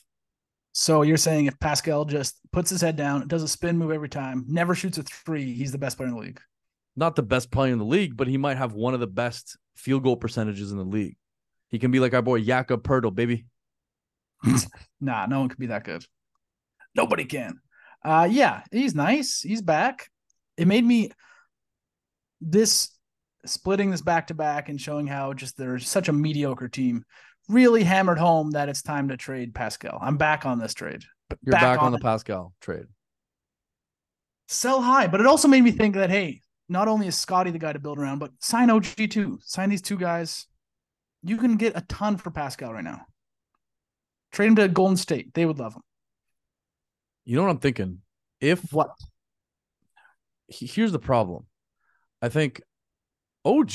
So 0.74 1.02
you're 1.02 1.18
saying 1.18 1.46
if 1.46 1.60
Pascal 1.60 2.06
just 2.06 2.36
puts 2.52 2.70
his 2.70 2.82
head 2.82 2.96
down, 2.96 3.28
does 3.28 3.42
a 3.42 3.48
spin 3.48 3.78
move 3.78 3.92
every 3.92 4.10
time, 4.10 4.46
never 4.48 4.76
shoots 4.76 4.98
a 4.98 5.04
three, 5.04 5.54
he's 5.54 5.72
the 5.72 5.78
best 5.78 5.98
player 5.98 6.10
in 6.10 6.16
the 6.16 6.22
league. 6.22 6.42
not 6.96 7.16
the 7.16 7.24
best 7.24 7.52
player 7.52 7.72
in 7.72 7.80
the 7.80 7.86
league, 7.86 8.18
but 8.18 8.28
he 8.28 8.38
might 8.38 8.58
have 8.58 8.74
one 8.74 8.94
of 8.94 9.00
the 9.00 9.08
best 9.08 9.58
field 9.76 10.04
goal 10.04 10.18
percentages 10.18 10.72
in 10.72 10.78
the 10.78 10.84
league. 10.84 11.16
He 11.70 11.80
can 11.80 11.90
be 11.90 12.00
like 12.00 12.14
our 12.14 12.22
boy 12.22 12.42
Jakob 12.42 12.84
Poeltl, 12.84 13.16
baby. 13.16 13.46
Nah, 15.00 15.26
no 15.28 15.40
one 15.40 15.50
can 15.50 15.60
be 15.60 15.68
that 15.68 15.84
good. 15.84 16.04
Nobody 16.96 17.26
can. 17.26 17.60
Uh 18.04 18.28
yeah, 18.30 18.64
he's 18.72 18.96
nice. 18.96 19.42
He's 19.42 19.62
back. 19.62 20.10
It 20.58 20.68
made 20.68 20.84
me 20.84 21.12
this 22.42 22.90
splitting 23.46 23.92
this 23.92 24.02
back 24.02 24.28
to 24.28 24.34
back 24.34 24.70
and 24.70 24.80
showing 24.80 25.08
how 25.08 25.34
just 25.34 25.58
there's 25.58 25.88
such 25.88 26.10
a 26.10 26.14
mediocre 26.14 26.68
team 26.68 27.04
really 27.50 27.84
hammered 27.84 28.18
home 28.18 28.52
that 28.52 28.70
it's 28.70 28.82
time 28.82 29.08
to 29.10 29.18
trade 29.18 29.54
Pascal. 29.54 29.98
I'm 30.02 30.18
back 30.18 30.46
on 30.46 30.60
this 30.60 30.74
trade. 30.74 31.04
You're 31.44 31.52
back, 31.52 31.82
on, 31.82 31.94
it. 31.94 31.98
the 31.98 32.04
Pascal 32.04 32.54
trade. 32.62 32.86
sell 34.48 34.82
high, 34.82 35.08
but 35.08 35.20
it 35.20 35.28
also 35.28 35.48
made 35.48 35.62
me 35.62 35.72
think 35.72 35.96
that 35.96 36.10
hey, 36.10 36.42
not 36.70 36.88
only 36.88 37.08
is 37.08 37.18
Scottie 37.18 37.52
the 37.52 37.60
guy 37.60 37.74
to 37.74 37.80
build 37.80 37.98
around, 38.00 38.20
but 38.20 38.32
sign 38.40 38.70
OG 38.70 39.10
too. 39.10 39.40
Sign 39.44 39.70
these 39.70 39.82
two 39.82 39.98
guys. 39.98 40.48
You 41.24 41.38
can 41.38 41.58
get 41.58 41.78
a 41.78 41.82
ton 41.82 42.18
for 42.18 42.32
Pascal 42.32 42.74
right 42.74 42.84
now. 42.84 43.02
Trade 44.32 44.48
him 44.48 44.56
to 44.58 44.68
Golden 44.68 44.98
State. 44.98 45.34
They 45.34 45.46
would 45.46 45.60
love 45.60 45.74
him. 45.74 45.82
You 47.26 47.36
know 47.38 47.44
what 47.44 47.52
I'm 47.52 47.60
thinking? 47.60 48.00
If 48.40 48.72
What? 48.72 48.90
here's 50.48 50.92
the 50.94 51.00
problem, 51.00 51.46
I 52.22 52.30
think 52.30 52.62
OG. 53.48 53.72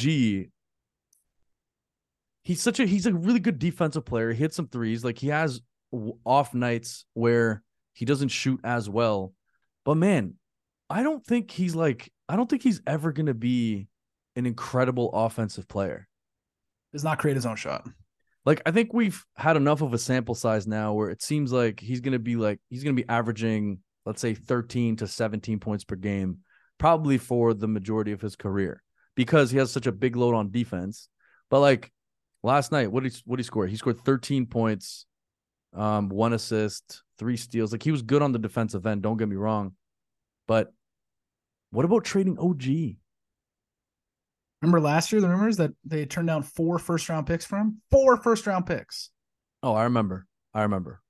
He's 2.44 2.60
such 2.60 2.80
a 2.80 2.86
he's 2.86 3.06
a 3.06 3.14
really 3.14 3.40
good 3.40 3.58
defensive 3.58 4.04
player. 4.04 4.32
He 4.32 4.38
hits 4.38 4.56
some 4.56 4.68
threes. 4.68 5.04
Like 5.04 5.18
he 5.18 5.28
has 5.28 5.60
off 6.24 6.54
nights 6.54 7.04
where 7.14 7.62
he 7.92 8.04
doesn't 8.04 8.28
shoot 8.28 8.60
as 8.64 8.88
well. 8.88 9.32
But 9.84 9.96
man, 9.96 10.34
I 10.90 11.02
don't 11.02 11.24
think 11.24 11.50
he's 11.50 11.74
like 11.74 12.12
I 12.28 12.36
don't 12.36 12.48
think 12.50 12.62
he's 12.62 12.82
ever 12.86 13.12
gonna 13.12 13.34
be 13.34 13.88
an 14.36 14.46
incredible 14.46 15.10
offensive 15.12 15.68
player. 15.68 16.08
Does 16.92 17.04
not 17.04 17.18
create 17.18 17.36
his 17.36 17.46
own 17.46 17.56
shot. 17.56 17.88
like 18.44 18.60
I 18.66 18.70
think 18.70 18.92
we've 18.92 19.24
had 19.36 19.56
enough 19.56 19.82
of 19.82 19.94
a 19.94 19.98
sample 19.98 20.34
size 20.34 20.66
now 20.66 20.92
where 20.92 21.10
it 21.10 21.22
seems 21.22 21.52
like 21.52 21.80
he's 21.80 22.00
going 22.00 22.12
to 22.12 22.18
be 22.18 22.36
like 22.36 22.60
he's 22.68 22.84
going 22.84 22.94
to 22.96 23.02
be 23.02 23.08
averaging 23.08 23.78
let's 24.04 24.20
say 24.20 24.34
13 24.34 24.96
to 24.96 25.06
17 25.06 25.60
points 25.60 25.84
per 25.84 25.96
game 25.96 26.38
probably 26.78 27.16
for 27.16 27.54
the 27.54 27.68
majority 27.68 28.12
of 28.12 28.20
his 28.20 28.36
career. 28.36 28.82
Because 29.14 29.50
he 29.50 29.58
has 29.58 29.70
such 29.70 29.86
a 29.86 29.92
big 29.92 30.16
load 30.16 30.34
on 30.34 30.50
defense. 30.50 31.08
But 31.50 31.60
like 31.60 31.92
last 32.42 32.72
night, 32.72 32.90
what 32.90 33.02
did 33.02 33.12
he 33.12 33.22
what 33.24 33.36
did 33.36 33.42
he 33.42 33.46
score? 33.46 33.66
He 33.66 33.76
scored 33.76 34.00
13 34.00 34.46
points, 34.46 35.06
um, 35.74 36.08
one 36.08 36.32
assist, 36.32 37.02
three 37.18 37.36
steals. 37.36 37.72
Like 37.72 37.82
he 37.82 37.90
was 37.90 38.02
good 38.02 38.22
on 38.22 38.32
the 38.32 38.38
defensive 38.38 38.86
end. 38.86 39.02
Don't 39.02 39.16
get 39.16 39.28
me 39.28 39.36
wrong, 39.36 39.72
but 40.46 40.72
what 41.70 41.84
about 41.84 42.04
trading 42.04 42.38
OG? 42.38 42.96
Remember 44.60 44.80
last 44.80 45.10
year 45.10 45.20
the 45.20 45.28
rumors 45.28 45.56
that 45.56 45.72
they 45.84 46.06
turned 46.06 46.28
down 46.28 46.42
four 46.42 46.78
first 46.78 47.08
round 47.08 47.26
picks 47.26 47.44
for 47.44 47.58
him? 47.58 47.80
Four 47.90 48.16
first 48.16 48.46
round 48.46 48.66
picks. 48.66 49.10
Oh, 49.62 49.74
I 49.74 49.84
remember. 49.84 50.26
I 50.54 50.62
remember. 50.62 51.00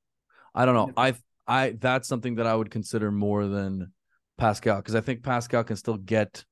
I 0.54 0.64
don't 0.64 0.74
know. 0.74 0.92
I 0.96 1.14
I 1.46 1.76
that's 1.78 2.08
something 2.08 2.36
that 2.36 2.46
I 2.46 2.54
would 2.54 2.70
consider 2.70 3.10
more 3.10 3.46
than 3.46 3.92
Pascal 4.38 4.76
because 4.76 4.94
I 4.94 5.00
think 5.00 5.22
Pascal 5.22 5.64
can 5.64 5.76
still 5.76 5.96
get 5.96 6.44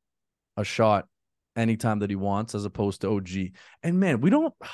a 0.57 0.65
shot 0.65 1.07
anytime 1.57 1.99
that 2.01 2.11
he 2.11 2.17
wants 2.17 2.55
as 2.55 2.65
opposed 2.65 3.01
to 3.03 3.11
OG. 3.11 3.29
And 3.83 3.99
man, 4.01 4.21
we 4.21 4.31
don't 4.31 4.55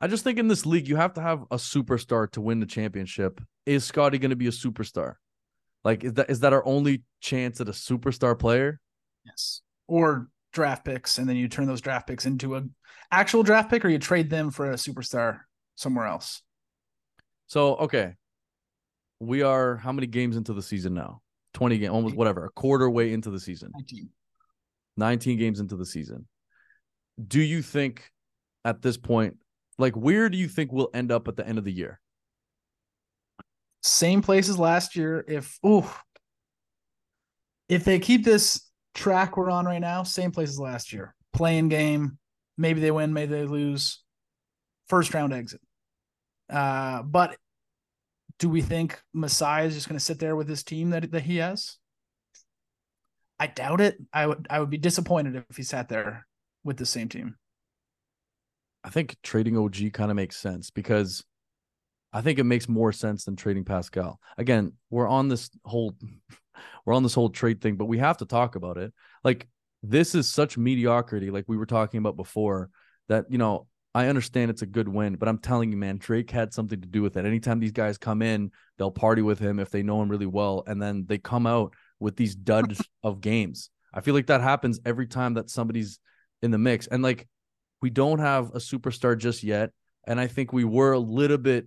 I 0.00 0.08
just 0.08 0.24
think 0.24 0.38
in 0.38 0.48
this 0.48 0.66
league 0.66 0.88
you 0.88 0.96
have 0.96 1.14
to 1.14 1.22
have 1.22 1.42
a 1.50 1.56
superstar 1.56 2.30
to 2.32 2.40
win 2.40 2.58
the 2.58 2.66
championship. 2.66 3.40
Is 3.66 3.84
Scottie 3.84 4.18
going 4.18 4.30
to 4.30 4.36
be 4.36 4.48
a 4.48 4.52
superstar? 4.52 5.14
Like 5.84 6.02
is 6.04 6.14
that 6.14 6.30
is 6.30 6.40
that 6.40 6.52
our 6.52 6.66
only 6.66 7.02
chance 7.20 7.60
at 7.60 7.68
a 7.68 7.72
superstar 7.72 8.38
player? 8.38 8.80
Yes. 9.24 9.62
Or 9.86 10.28
draft 10.52 10.84
picks 10.84 11.18
and 11.18 11.28
then 11.28 11.36
you 11.36 11.48
turn 11.48 11.66
those 11.66 11.80
draft 11.80 12.06
picks 12.06 12.26
into 12.26 12.56
a 12.56 12.64
actual 13.10 13.42
draft 13.42 13.70
pick 13.70 13.84
or 13.84 13.88
you 13.88 13.98
trade 13.98 14.28
them 14.28 14.50
for 14.50 14.72
a 14.72 14.74
superstar 14.74 15.40
somewhere 15.76 16.06
else. 16.06 16.42
So, 17.46 17.76
okay. 17.76 18.14
We 19.20 19.42
are 19.42 19.76
how 19.76 19.92
many 19.92 20.08
games 20.08 20.36
into 20.36 20.52
the 20.52 20.62
season 20.62 20.94
now? 20.94 21.20
20 21.54 21.78
games, 21.78 21.90
almost 21.90 22.16
whatever, 22.16 22.46
a 22.46 22.50
quarter 22.50 22.90
way 22.90 23.12
into 23.12 23.30
the 23.30 23.38
season. 23.38 23.70
19. 23.74 24.08
19 24.96 25.38
games 25.38 25.60
into 25.60 25.76
the 25.76 25.86
season. 25.86 26.26
Do 27.26 27.40
you 27.40 27.62
think 27.62 28.10
at 28.64 28.82
this 28.82 28.96
point, 28.96 29.36
like 29.78 29.94
where 29.94 30.28
do 30.28 30.38
you 30.38 30.48
think 30.48 30.72
we'll 30.72 30.90
end 30.94 31.10
up 31.10 31.28
at 31.28 31.36
the 31.36 31.46
end 31.46 31.58
of 31.58 31.64
the 31.64 31.72
year? 31.72 32.00
Same 33.82 34.22
place 34.22 34.48
as 34.48 34.58
last 34.58 34.96
year. 34.96 35.24
If 35.26 35.58
ooh, 35.66 35.84
if 37.68 37.84
they 37.84 37.98
keep 37.98 38.24
this 38.24 38.70
track 38.94 39.36
we're 39.36 39.50
on 39.50 39.66
right 39.66 39.80
now, 39.80 40.02
same 40.02 40.30
place 40.30 40.50
as 40.50 40.60
last 40.60 40.92
year. 40.92 41.14
Playing 41.32 41.68
game, 41.68 42.18
maybe 42.56 42.80
they 42.80 42.90
win, 42.90 43.12
maybe 43.12 43.34
they 43.34 43.44
lose. 43.44 44.02
First 44.88 45.14
round 45.14 45.32
exit. 45.32 45.60
Uh, 46.50 47.02
but 47.02 47.36
do 48.38 48.48
we 48.48 48.60
think 48.60 49.00
Masai 49.14 49.66
is 49.66 49.74
just 49.74 49.88
going 49.88 49.98
to 49.98 50.04
sit 50.04 50.18
there 50.18 50.36
with 50.36 50.48
his 50.48 50.62
team 50.62 50.90
that 50.90 51.10
that 51.12 51.22
he 51.22 51.38
has? 51.38 51.78
I 53.42 53.48
doubt 53.48 53.80
it. 53.80 53.98
I 54.12 54.28
would 54.28 54.46
I 54.48 54.60
would 54.60 54.70
be 54.70 54.78
disappointed 54.78 55.44
if 55.50 55.56
he 55.56 55.64
sat 55.64 55.88
there 55.88 56.28
with 56.62 56.76
the 56.76 56.86
same 56.86 57.08
team. 57.08 57.34
I 58.84 58.90
think 58.90 59.16
trading 59.24 59.58
OG 59.58 59.92
kind 59.92 60.12
of 60.12 60.16
makes 60.16 60.36
sense 60.36 60.70
because 60.70 61.24
I 62.12 62.20
think 62.20 62.38
it 62.38 62.44
makes 62.44 62.68
more 62.68 62.92
sense 62.92 63.24
than 63.24 63.34
trading 63.34 63.64
Pascal. 63.64 64.20
Again, 64.38 64.74
we're 64.90 65.08
on 65.08 65.26
this 65.26 65.50
whole 65.64 65.96
we're 66.86 66.94
on 66.94 67.02
this 67.02 67.14
whole 67.14 67.30
trade 67.30 67.60
thing, 67.60 67.74
but 67.74 67.86
we 67.86 67.98
have 67.98 68.18
to 68.18 68.26
talk 68.26 68.54
about 68.54 68.78
it. 68.78 68.92
Like 69.24 69.48
this 69.82 70.14
is 70.14 70.28
such 70.28 70.56
mediocrity, 70.56 71.32
like 71.32 71.46
we 71.48 71.56
were 71.56 71.66
talking 71.66 71.98
about 71.98 72.14
before, 72.14 72.70
that 73.08 73.24
you 73.28 73.38
know, 73.38 73.66
I 73.92 74.06
understand 74.06 74.52
it's 74.52 74.62
a 74.62 74.66
good 74.66 74.86
win, 74.86 75.16
but 75.16 75.28
I'm 75.28 75.38
telling 75.38 75.72
you, 75.72 75.78
man, 75.78 75.98
Drake 75.98 76.30
had 76.30 76.54
something 76.54 76.80
to 76.80 76.86
do 76.86 77.02
with 77.02 77.16
it. 77.16 77.26
Anytime 77.26 77.58
these 77.58 77.72
guys 77.72 77.98
come 77.98 78.22
in, 78.22 78.52
they'll 78.78 78.92
party 78.92 79.22
with 79.22 79.40
him 79.40 79.58
if 79.58 79.70
they 79.70 79.82
know 79.82 80.00
him 80.00 80.08
really 80.08 80.26
well, 80.26 80.62
and 80.68 80.80
then 80.80 81.06
they 81.08 81.18
come 81.18 81.48
out 81.48 81.74
with 82.02 82.16
these 82.16 82.34
duds 82.34 82.82
of 83.02 83.20
games. 83.20 83.70
I 83.94 84.00
feel 84.00 84.14
like 84.14 84.26
that 84.26 84.40
happens 84.40 84.80
every 84.84 85.06
time 85.06 85.34
that 85.34 85.50
somebody's 85.50 85.98
in 86.42 86.50
the 86.50 86.58
mix. 86.58 86.86
And 86.86 87.02
like 87.02 87.28
we 87.80 87.90
don't 87.90 88.18
have 88.18 88.50
a 88.50 88.58
superstar 88.58 89.16
just 89.16 89.42
yet. 89.42 89.70
And 90.06 90.20
I 90.20 90.26
think 90.26 90.52
we 90.52 90.64
were 90.64 90.92
a 90.92 90.98
little 90.98 91.38
bit 91.38 91.66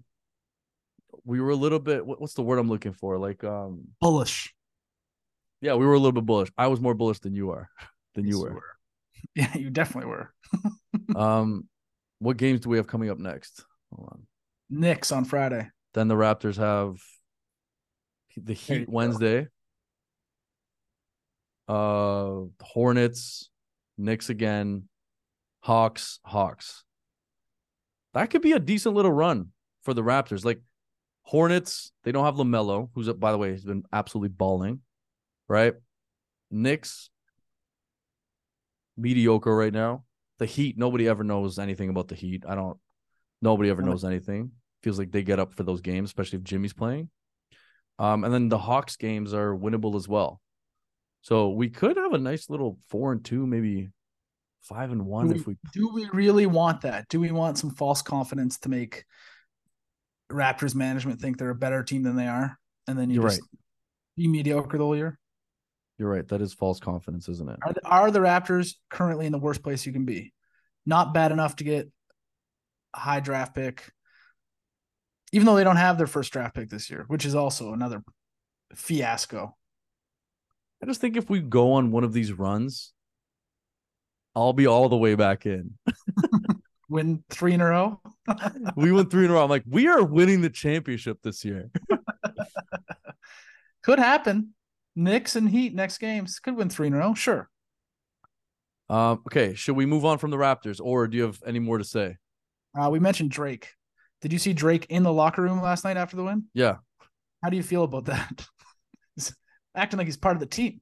we 1.24 1.40
were 1.42 1.52
a 1.52 1.56
little 1.56 1.80
bit 1.80 2.06
what's 2.06 2.34
the 2.34 2.44
word 2.44 2.60
I'm 2.60 2.70
looking 2.70 2.94
for? 2.94 3.18
Like 3.18 3.44
um 3.44 3.86
bullish. 4.02 4.54
Yeah, 5.62 5.76
we 5.76 5.86
were 5.86 5.94
a 5.94 5.98
little 5.98 6.12
bit 6.12 6.26
bullish. 6.26 6.50
I 6.58 6.68
was 6.68 6.82
more 6.82 6.94
bullish 6.94 7.20
than 7.20 7.34
you 7.34 7.52
are. 7.52 7.70
Than 8.14 8.28
you 8.28 8.38
Yes, 8.38 8.44
were. 8.44 8.64
Yeah, 9.36 9.58
you 9.58 9.70
definitely 9.70 10.10
were. 10.12 10.34
um 11.16 11.68
what 12.20 12.38
games 12.38 12.62
do 12.62 12.70
we 12.70 12.78
have 12.78 12.88
coming 12.88 13.10
up 13.10 13.18
next? 13.18 13.64
Hold 13.94 14.10
on. 14.12 14.28
Knicks 14.70 15.12
on 15.12 15.26
Friday. 15.26 15.70
Then 15.94 16.08
the 16.08 16.16
Raptors 16.16 16.58
have 16.58 16.98
the 18.36 18.54
you 18.68 18.80
Heat 18.80 18.86
go. 18.88 19.48
Uh 21.68 22.46
Hornets, 22.62 23.50
Knicks 23.98 24.30
again, 24.30 24.88
Hawks, 25.62 26.20
Hawks. 26.24 26.84
That 28.14 28.30
could 28.30 28.42
be 28.42 28.54
a 28.54 28.60
decent 28.60 28.96
little 28.96 29.12
run 29.12 29.48
for 29.84 29.94
the 29.94 30.04
Raptors. 30.04 30.46
Like 30.46 30.62
Hornets, 31.24 31.92
they 32.04 32.12
don't 32.12 32.26
have 32.26 32.36
LaMelo, 32.36 32.90
who's 32.94 33.12
by 33.14 33.32
the 33.32 33.38
way, 33.38 33.52
has 33.52 33.66
been 33.66 33.84
absolutely 33.92 34.30
balling, 34.30 34.82
right? 35.48 35.74
Knicks, 36.52 37.10
mediocre 38.96 39.56
right 39.56 39.74
now. 39.74 40.04
The 40.38 40.46
Heat, 40.46 40.78
nobody 40.78 41.08
ever 41.08 41.24
knows 41.24 41.58
anything 41.58 41.90
about 41.90 42.10
the 42.10 42.16
Heat. 42.16 42.44
I 42.48 42.56
don't 42.56 42.78
nobody 43.42 43.70
ever 43.70 43.82
knows 43.82 44.04
anything. 44.04 44.52
Feels 44.84 45.00
like 45.00 45.12
they 45.12 45.24
get 45.24 45.40
up 45.40 45.54
for 45.54 45.64
those 45.64 45.82
games, 45.82 46.10
especially 46.10 46.38
if 46.38 46.44
Jimmy's 46.44 46.74
playing. 46.74 47.10
Um, 47.98 48.24
and 48.24 48.34
then 48.34 48.50
the 48.50 48.58
Hawks 48.58 48.98
games 48.98 49.34
are 49.34 49.56
winnable 49.56 49.96
as 49.96 50.08
well. 50.08 50.42
So 51.26 51.50
we 51.50 51.70
could 51.70 51.98
have 51.98 52.14
a 52.14 52.20
nice 52.20 52.52
little 52.52 52.78
four 52.88 53.12
and 53.12 53.26
two, 53.26 53.48
maybe 53.48 53.90
five 54.62 54.92
and 54.92 55.08
one 55.08 55.30
Do 55.30 55.34
if 55.34 55.48
we 55.48 55.58
Do 55.74 55.92
we 55.92 56.08
really 56.14 56.46
want 56.46 56.82
that? 56.82 57.10
Do 57.10 57.20
we 57.20 57.32
want 57.32 57.58
some 57.58 57.72
false 57.72 58.04
confidence 58.04 58.60
to 58.60 58.70
make 58.70 59.06
Raptors 60.32 60.76
management 60.76 61.20
think 61.20 61.40
they're 61.40 61.50
a 61.50 61.56
better 61.56 61.82
team 61.82 62.04
than 62.04 62.16
they 62.16 62.28
are? 62.28 62.60
And 62.88 62.96
then 62.96 63.10
you 63.10 63.22
You're 63.22 63.30
just 63.30 63.42
be 64.16 64.28
mediocre 64.28 64.78
the 64.78 64.84
whole 64.84 64.96
year? 64.96 65.18
You're 65.98 66.12
right. 66.12 66.28
That 66.28 66.42
is 66.42 66.54
false 66.54 66.80
confidence, 66.80 67.28
isn't 67.28 67.50
it? 67.50 67.58
Are 67.64 67.74
the, 67.74 67.88
are 67.88 68.12
the 68.12 68.20
Raptors 68.20 68.76
currently 68.92 69.26
in 69.26 69.32
the 69.32 69.40
worst 69.40 69.64
place 69.64 69.84
you 69.84 69.94
can 69.94 70.06
be? 70.06 70.32
Not 70.86 71.16
bad 71.16 71.32
enough 71.32 71.56
to 71.56 71.64
get 71.64 71.90
a 72.94 73.00
high 73.00 73.20
draft 73.20 73.56
pick, 73.56 73.92
even 75.32 75.48
though 75.48 75.56
they 75.56 75.64
don't 75.64 75.78
have 75.78 75.98
their 75.98 76.06
first 76.06 76.32
draft 76.32 76.54
pick 76.54 76.70
this 76.70 76.92
year, 76.92 77.06
which 77.08 77.26
is 77.26 77.34
also 77.34 77.74
another 77.74 78.04
fiasco. 78.76 79.56
I 80.82 80.86
just 80.86 81.02
think 81.02 81.18
if 81.18 81.30
we 81.30 81.40
go 81.40 81.74
on 81.74 81.92
one 81.92 82.04
of 82.04 82.14
these 82.14 82.34
runs, 82.34 82.94
I'll 84.36 84.54
be 84.54 84.68
all 84.68 84.90
the 84.90 84.98
way 84.98 85.16
back 85.16 85.46
in. 85.46 85.78
Win 86.90 87.24
three 87.30 87.54
in 87.54 87.62
a 87.62 87.66
row. 87.66 88.02
we 88.76 88.92
went 88.92 89.10
three 89.10 89.26
in 89.26 89.32
a 89.32 89.34
row. 89.34 89.44
I'm 89.44 89.50
like, 89.50 89.64
we 89.68 89.88
are 89.88 90.04
winning 90.04 90.42
the 90.42 90.50
championship 90.50 91.20
this 91.24 91.44
year. 91.44 91.72
Could 93.84 94.00
happen. 94.00 94.54
Knicks 94.96 95.36
and 95.36 95.50
Heat 95.50 95.76
next 95.76 95.98
games 95.98 96.40
could 96.40 96.56
win 96.56 96.70
three 96.70 96.88
in 96.88 96.94
a 96.94 96.98
row. 96.98 97.14
Sure. 97.14 97.50
Um, 98.90 99.22
okay, 99.28 99.54
should 99.54 99.76
we 99.76 99.86
move 99.86 100.06
on 100.06 100.18
from 100.20 100.32
the 100.32 100.38
Raptors, 100.38 100.80
or 100.82 101.08
do 101.08 101.18
you 101.18 101.24
have 101.24 101.40
any 101.46 101.60
more 101.60 101.78
to 101.78 101.84
say? 101.84 102.18
Uh, 102.80 102.90
we 102.90 103.00
mentioned 103.00 103.32
Drake. 103.32 103.70
Did 104.22 104.32
you 104.32 104.40
see 104.40 104.54
Drake 104.54 104.86
in 104.90 105.04
the 105.04 105.12
locker 105.12 105.42
room 105.42 105.62
last 105.62 105.84
night 105.84 105.98
after 105.98 106.16
the 106.16 106.24
win? 106.24 106.46
Yeah. 106.54 106.78
How 107.44 107.50
do 107.50 107.58
you 107.58 107.64
feel 107.64 107.84
about 107.84 108.06
that? 108.06 108.48
Acting 109.76 109.98
like 109.98 110.08
he's 110.08 110.18
part 110.18 110.36
of 110.36 110.40
the 110.40 110.46
team, 110.46 110.82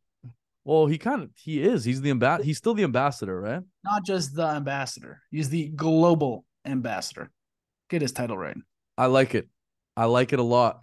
Well, 0.63 0.85
he 0.85 0.97
kind 0.97 1.23
of 1.23 1.29
he 1.35 1.61
is. 1.61 1.83
He's 1.83 2.01
the 2.01 2.09
ambassador. 2.09 2.43
He's 2.43 2.57
still 2.57 2.73
the 2.73 2.83
ambassador, 2.83 3.39
right? 3.39 3.61
not 3.83 4.05
just 4.05 4.35
the 4.35 4.47
ambassador. 4.47 5.21
He's 5.31 5.49
the 5.49 5.69
global 5.69 6.45
ambassador. 6.65 7.31
Get 7.89 8.01
his 8.01 8.11
title 8.11 8.37
right. 8.37 8.57
I 8.97 9.07
like 9.07 9.35
it. 9.35 9.49
I 9.95 10.05
like 10.05 10.33
it 10.33 10.39
a 10.39 10.43
lot. 10.43 10.81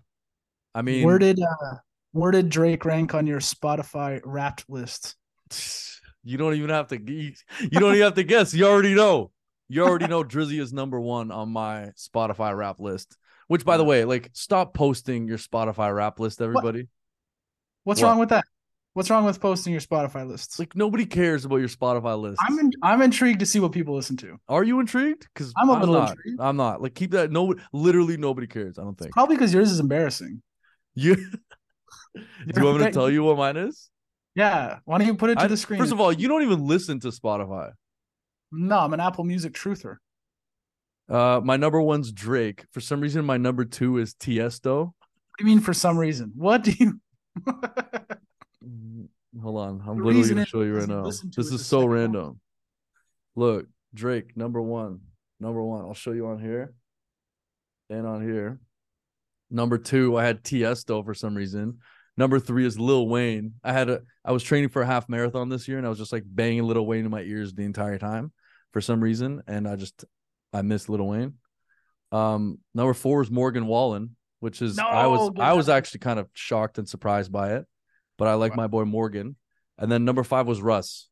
I 0.75 0.83
mean, 0.83 1.05
where 1.05 1.19
did 1.19 1.41
uh, 1.41 1.77
where 2.13 2.31
did 2.31 2.49
Drake 2.49 2.85
rank 2.85 3.15
on 3.15 3.27
your 3.27 3.41
Spotify 3.41 4.21
Wrapped 4.25 4.65
list? 4.69 5.17
you 6.25 6.37
don't 6.37 6.55
even 6.55 6.71
have 6.71 6.89
to. 6.89 7.01
You, 7.01 7.33
you 7.61 7.81
don't 7.81 7.95
even 7.95 8.03
have 8.03 8.15
to 8.15 8.25
guess. 8.25 8.55
You 8.55 8.67
already 8.67 8.95
know. 8.95 9.31
You 9.69 9.85
already 9.85 10.09
know 10.09 10.25
Drizzy 10.25 10.61
is 10.61 10.73
number 10.73 11.01
one 11.01 11.31
on 11.31 11.49
my 11.49 11.93
Spotify 11.97 12.57
rap 12.57 12.81
list. 12.81 13.17
Which, 13.47 13.65
by 13.65 13.77
the 13.77 13.85
way, 13.85 14.05
like, 14.05 14.31
stop 14.33 14.75
posting 14.75 15.29
your 15.29 15.39
Spotify 15.39 15.95
rap 15.95 16.19
list, 16.19 16.41
everybody. 16.41 16.89
What's 17.85 18.01
What? 18.03 18.09
wrong 18.09 18.19
with 18.19 18.29
that? 18.31 18.45
What's 18.95 19.09
wrong 19.09 19.25
with 19.25 19.41
posting 19.41 19.73
your 19.73 19.81
Spotify 19.81 20.27
lists? 20.27 20.59
Like, 20.59 20.75
nobody 20.75 21.07
cares 21.07 21.45
about 21.45 21.57
your 21.59 21.69
Spotify 21.69 22.21
list. 22.21 22.41
I'm 22.45 22.59
in, 22.59 22.73
I'm 22.83 23.03
intrigued 23.03 23.39
to 23.41 23.47
see 23.47 23.61
what 23.61 23.71
people 23.73 23.95
listen 23.95 24.17
to. 24.19 24.37
Are 24.49 24.65
you 24.65 24.81
intrigued? 24.81 25.29
Because 25.33 25.53
I'm 25.57 25.69
a 25.69 25.79
little 25.79 25.95
not. 25.95 26.11
intrigued. 26.11 26.41
I'm 26.41 26.57
not. 26.57 26.83
Like, 26.83 26.95
keep 26.97 27.13
that. 27.13 27.31
No, 27.31 27.55
literally 27.73 28.17
nobody 28.17 28.49
cares. 28.49 28.79
I 28.79 28.83
don't 28.83 28.99
think. 28.99 29.13
Probably 29.13 29.37
because 29.37 29.55
yours 29.55 29.71
is 29.71 29.79
embarrassing. 29.79 30.43
You. 30.95 31.15
Do 31.15 31.31
you 32.57 32.65
want 32.65 32.79
me 32.81 32.85
to 32.87 32.91
tell 32.93 33.09
you 33.09 33.23
what 33.23 33.37
mine 33.39 33.57
is? 33.57 33.91
Yeah. 34.35 34.79
Why 34.85 34.99
don't 34.99 35.07
you 35.07 35.15
put 35.15 35.31
it 35.31 35.37
to 35.37 35.43
I- 35.45 35.47
the 35.47 35.57
screen? 35.57 35.79
First 35.79 35.93
of 35.93 36.01
all, 36.01 36.13
you 36.13 36.27
don't 36.27 36.43
even 36.43 36.67
listen 36.67 36.99
to 37.01 37.09
Spotify. 37.09 37.71
no, 38.51 38.79
I'm 38.81 38.93
an 38.93 39.01
Apple 39.01 39.23
Music 39.25 39.53
truther. 39.53 39.97
Uh, 41.09 41.41
my 41.43 41.57
number 41.57 41.81
one's 41.81 42.11
Drake. 42.13 42.65
For 42.73 42.81
some 42.81 43.01
reason, 43.01 43.25
my 43.25 43.37
number 43.37 43.65
two 43.65 43.99
is 43.99 44.15
Tiesto. 44.15 44.79
What 44.87 44.95
do 45.39 45.45
you 45.45 45.47
mean 45.47 45.61
for 45.61 45.73
some 45.75 45.97
reason? 45.97 46.33
What 46.37 46.63
do 46.65 46.73
you 46.73 47.01
Hold 49.43 49.59
on. 49.59 49.83
I'm 49.87 49.99
The 49.99 50.05
literally 50.05 50.29
gonna 50.29 50.47
show 50.47 50.63
you 50.63 50.77
right 50.77 50.89
now. 50.89 51.05
This 51.05 51.23
is 51.37 51.65
so 51.65 51.87
random. 51.87 52.41
Look, 53.37 53.67
Drake, 53.95 54.37
number 54.37 54.61
one. 54.61 55.01
Number 55.39 55.63
one. 55.63 55.85
I'll 55.85 55.95
show 55.95 56.13
you 56.13 56.27
on 56.27 56.41
here. 56.41 56.75
And 57.89 58.07
on 58.07 58.23
here. 58.23 58.61
Number 59.51 59.79
two, 59.79 60.17
I 60.17 60.25
had 60.25 60.45
Tiesto 60.45 61.05
for 61.05 61.15
some 61.15 61.35
reason. 61.35 61.79
Number 62.17 62.39
three 62.39 62.67
is 62.67 62.79
Lil 62.79 63.09
Wayne. 63.09 63.55
I 63.65 63.73
had 63.73 63.89
a 63.89 64.03
I 64.25 64.33
was 64.33 64.43
training 64.43 64.69
for 64.69 64.83
a 64.83 64.87
half 64.87 65.09
marathon 65.09 65.49
this 65.49 65.67
year 65.67 65.79
and 65.79 65.87
I 65.87 65.91
was 65.91 65.99
just 65.99 66.13
like 66.13 66.25
banging 66.27 66.65
Lil 66.65 66.85
Wayne 66.85 67.05
in 67.05 67.11
my 67.11 67.23
ears 67.23 67.55
the 67.55 67.65
entire 67.65 67.99
time 67.99 68.33
for 68.73 68.81
some 68.81 69.01
reason. 69.01 69.43
And 69.47 69.67
I 69.67 69.77
just 69.77 70.05
I 70.53 70.63
missed 70.63 70.89
Lil 70.89 71.07
Wayne. 71.07 71.35
Um, 72.13 72.59
number 72.75 72.93
four 72.95 73.23
is 73.23 73.31
Morgan 73.31 73.67
Wallen, 73.67 74.17
which 74.41 74.61
is 74.63 74.79
I 74.79 75.07
was 75.07 75.31
No, 75.33 75.43
I 75.43 75.53
was 75.53 75.69
actually 75.69 76.01
kind 76.01 76.19
of 76.19 76.29
shocked 76.35 76.79
and 76.79 76.89
surprised 76.89 77.31
by 77.33 77.55
it, 77.55 77.67
but 78.19 78.29
I 78.29 78.35
like 78.35 78.53
Wow. 78.53 78.65
my 78.65 78.67
boy 78.67 78.85
Morgan. 78.85 79.37
And 79.79 79.91
then 79.91 80.05
number 80.05 80.25
five 80.25 80.47
was 80.47 80.61
Russ. 80.61 81.09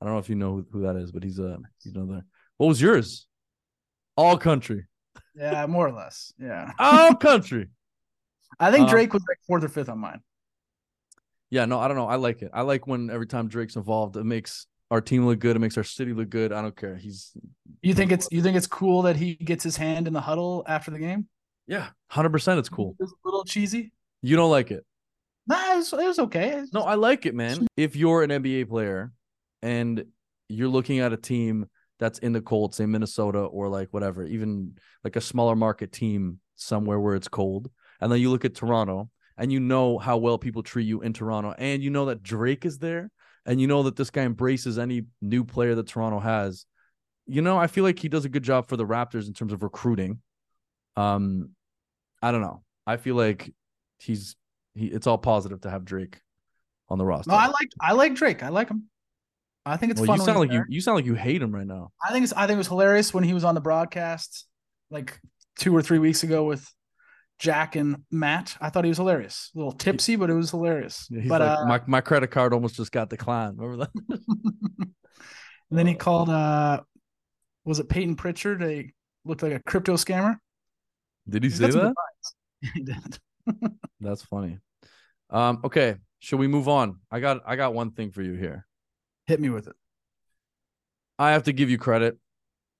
I 0.00 0.04
don't 0.04 0.14
know 0.14 0.18
if 0.20 0.28
you 0.28 0.34
know 0.34 0.52
who, 0.56 0.66
who 0.72 0.82
that 0.82 0.96
is, 0.96 1.12
but 1.12 1.22
he's 1.22 1.38
uh 1.38 1.58
he's 1.82 1.94
another. 1.94 2.24
What 2.56 2.66
was 2.68 2.80
yours? 2.80 3.26
All 4.16 4.36
country. 4.38 4.86
Yeah, 5.34 5.66
more 5.66 5.86
or 5.86 5.92
less. 5.92 6.32
Yeah. 6.38 6.72
All 6.78 7.14
country. 7.30 7.68
I 8.58 8.70
think 8.70 8.84
Um, 8.84 8.90
Drake 8.90 9.12
was 9.12 9.22
like 9.28 9.38
fourth 9.46 9.62
or 9.64 9.68
fifth 9.68 9.88
on 9.88 9.98
mine. 9.98 10.20
Yeah, 11.50 11.64
no, 11.66 11.78
I 11.78 11.86
don't 11.88 11.96
know. 11.96 12.08
I 12.08 12.16
like 12.16 12.42
it. 12.42 12.50
I 12.52 12.62
like 12.62 12.86
when 12.86 13.10
every 13.10 13.26
time 13.26 13.48
Drake's 13.48 13.76
involved, 13.76 14.16
it 14.16 14.24
makes 14.24 14.66
our 14.90 15.00
team 15.00 15.26
look 15.26 15.38
good. 15.38 15.54
It 15.56 15.60
makes 15.60 15.76
our 15.76 15.84
city 15.84 16.12
look 16.12 16.28
good. 16.30 16.52
I 16.52 16.60
don't 16.62 16.76
care. 16.76 16.96
He's 16.96 17.32
You 17.82 17.94
think 17.94 18.12
it's 18.12 18.28
you 18.32 18.42
think 18.42 18.56
it's 18.56 18.66
cool 18.66 19.02
that 19.02 19.16
he 19.16 19.34
gets 19.34 19.62
his 19.62 19.76
hand 19.76 20.06
in 20.06 20.12
the 20.12 20.20
huddle 20.20 20.64
after 20.66 20.90
the 20.90 20.98
game? 20.98 21.28
Yeah, 21.66 21.88
hundred 22.10 22.30
percent. 22.30 22.58
It's 22.58 22.68
cool. 22.68 22.96
It's 23.00 23.12
a 23.12 23.14
little 23.24 23.44
cheesy. 23.44 23.92
You 24.22 24.36
don't 24.36 24.50
like 24.50 24.70
it? 24.70 24.84
Nah, 25.46 25.74
it 25.74 25.76
was, 25.76 25.92
it 25.92 26.06
was 26.06 26.18
okay. 26.18 26.48
It's- 26.48 26.70
No, 26.72 26.82
I 26.82 26.94
like 26.94 27.26
it, 27.26 27.34
man. 27.34 27.66
If 27.76 27.94
you're 27.96 28.22
an 28.22 28.30
NBA 28.30 28.68
player 28.68 29.12
and 29.62 30.04
you're 30.48 30.68
looking 30.68 30.98
at 31.00 31.12
a 31.12 31.16
team 31.16 31.66
that's 31.98 32.18
in 32.18 32.32
the 32.32 32.40
cold, 32.40 32.74
say 32.74 32.84
Minnesota 32.86 33.38
or 33.40 33.68
like 33.68 33.88
whatever, 33.92 34.24
even 34.24 34.76
like 35.04 35.16
a 35.16 35.20
smaller 35.20 35.54
market 35.56 35.92
team 35.92 36.40
somewhere 36.56 36.98
where 37.00 37.14
it's 37.14 37.28
cold, 37.28 37.70
and 38.00 38.10
then 38.10 38.20
you 38.20 38.30
look 38.30 38.44
at 38.44 38.54
Toronto 38.54 39.10
and 39.38 39.52
you 39.52 39.60
know 39.60 39.98
how 39.98 40.16
well 40.16 40.38
people 40.38 40.62
treat 40.62 40.86
you 40.86 41.00
in 41.02 41.12
Toronto, 41.12 41.54
and 41.58 41.82
you 41.82 41.90
know 41.90 42.06
that 42.06 42.22
Drake 42.22 42.64
is 42.64 42.78
there, 42.78 43.10
and 43.44 43.60
you 43.60 43.66
know 43.66 43.82
that 43.84 43.94
this 43.96 44.10
guy 44.10 44.22
embraces 44.22 44.78
any 44.78 45.02
new 45.20 45.44
player 45.44 45.74
that 45.74 45.86
Toronto 45.86 46.18
has. 46.20 46.64
You 47.26 47.42
know, 47.42 47.58
I 47.58 47.66
feel 47.66 47.84
like 47.84 47.98
he 47.98 48.08
does 48.08 48.24
a 48.24 48.28
good 48.30 48.42
job 48.42 48.66
for 48.68 48.76
the 48.76 48.86
Raptors 48.86 49.26
in 49.26 49.34
terms 49.34 49.52
of 49.52 49.62
recruiting. 49.62 50.20
Um, 50.96 51.50
I 52.22 52.32
don't 52.32 52.40
know. 52.40 52.62
I 52.86 52.96
feel 52.96 53.14
like 53.14 53.52
he's 53.98 54.36
he. 54.74 54.86
It's 54.86 55.06
all 55.06 55.18
positive 55.18 55.60
to 55.62 55.70
have 55.70 55.84
Drake 55.84 56.20
on 56.88 56.98
the 56.98 57.04
roster. 57.04 57.30
no, 57.30 57.36
I 57.36 57.46
like 57.46 57.68
I 57.80 57.92
like 57.92 58.14
Drake. 58.14 58.42
I 58.42 58.48
like 58.48 58.68
him. 58.68 58.88
I 59.64 59.76
think 59.76 59.92
it's 59.92 60.00
well, 60.00 60.06
fun. 60.06 60.18
you 60.18 60.24
sound 60.24 60.38
like 60.38 60.52
you 60.52 60.58
there. 60.58 60.66
you 60.68 60.80
sound 60.80 60.96
like 60.96 61.06
you 61.06 61.14
hate 61.14 61.42
him 61.42 61.52
right 61.52 61.66
now. 61.66 61.90
I 62.04 62.12
think 62.12 62.24
it's 62.24 62.32
I 62.32 62.46
think 62.46 62.56
it 62.56 62.58
was 62.58 62.68
hilarious 62.68 63.12
when 63.12 63.24
he 63.24 63.34
was 63.34 63.44
on 63.44 63.54
the 63.54 63.60
broadcast 63.60 64.46
like 64.90 65.20
two 65.58 65.74
or 65.74 65.82
three 65.82 65.98
weeks 65.98 66.22
ago 66.22 66.44
with 66.44 66.72
Jack 67.38 67.74
and 67.74 68.04
Matt. 68.10 68.56
I 68.60 68.70
thought 68.70 68.84
he 68.84 68.90
was 68.90 68.98
hilarious. 68.98 69.50
A 69.54 69.58
little 69.58 69.72
tipsy, 69.72 70.14
but 70.16 70.30
it 70.30 70.34
was 70.34 70.50
hilarious. 70.50 71.08
Yeah, 71.10 71.22
but 71.26 71.40
like 71.40 71.58
uh, 71.58 71.64
my 71.66 71.80
my 71.86 72.00
credit 72.00 72.28
card 72.28 72.52
almost 72.52 72.76
just 72.76 72.92
got 72.92 73.10
declined. 73.10 73.58
Remember 73.58 73.88
that? 74.08 74.20
and 75.70 75.78
then 75.78 75.86
he 75.86 75.94
called 75.96 76.30
uh 76.30 76.80
was 77.64 77.80
it 77.80 77.88
Payton 77.88 78.16
Pritchard? 78.16 78.62
A 78.62 78.90
looked 79.24 79.42
like 79.42 79.52
a 79.52 79.60
crypto 79.60 79.94
scammer. 79.94 80.36
Did 81.28 81.44
he 81.44 81.50
say 81.50 81.70
that? 81.70 81.94
he 82.74 82.82
did. 82.82 83.18
That's 84.00 84.22
funny. 84.22 84.58
Um, 85.30 85.60
okay, 85.64 85.96
should 86.18 86.38
we 86.38 86.48
move 86.48 86.68
on? 86.68 87.00
I 87.10 87.20
got 87.20 87.42
I 87.46 87.56
got 87.56 87.74
one 87.74 87.90
thing 87.90 88.10
for 88.10 88.22
you 88.22 88.34
here. 88.34 88.66
Hit 89.26 89.40
me 89.40 89.50
with 89.50 89.66
it. 89.66 89.74
I 91.18 91.32
have 91.32 91.44
to 91.44 91.52
give 91.52 91.70
you 91.70 91.78
credit. 91.78 92.18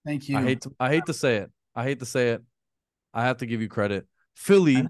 Thank 0.04 0.28
you. 0.28 0.36
I 0.36 0.42
hate 0.42 0.60
to, 0.62 0.70
I 0.78 0.90
hate 0.90 1.06
to 1.06 1.14
say 1.14 1.36
it. 1.36 1.50
I 1.74 1.84
hate 1.84 1.98
to 2.00 2.06
say 2.06 2.30
it. 2.30 2.42
I 3.12 3.24
have 3.24 3.38
to 3.38 3.46
give 3.46 3.60
you 3.60 3.68
credit. 3.68 4.06
Philly 4.34 4.86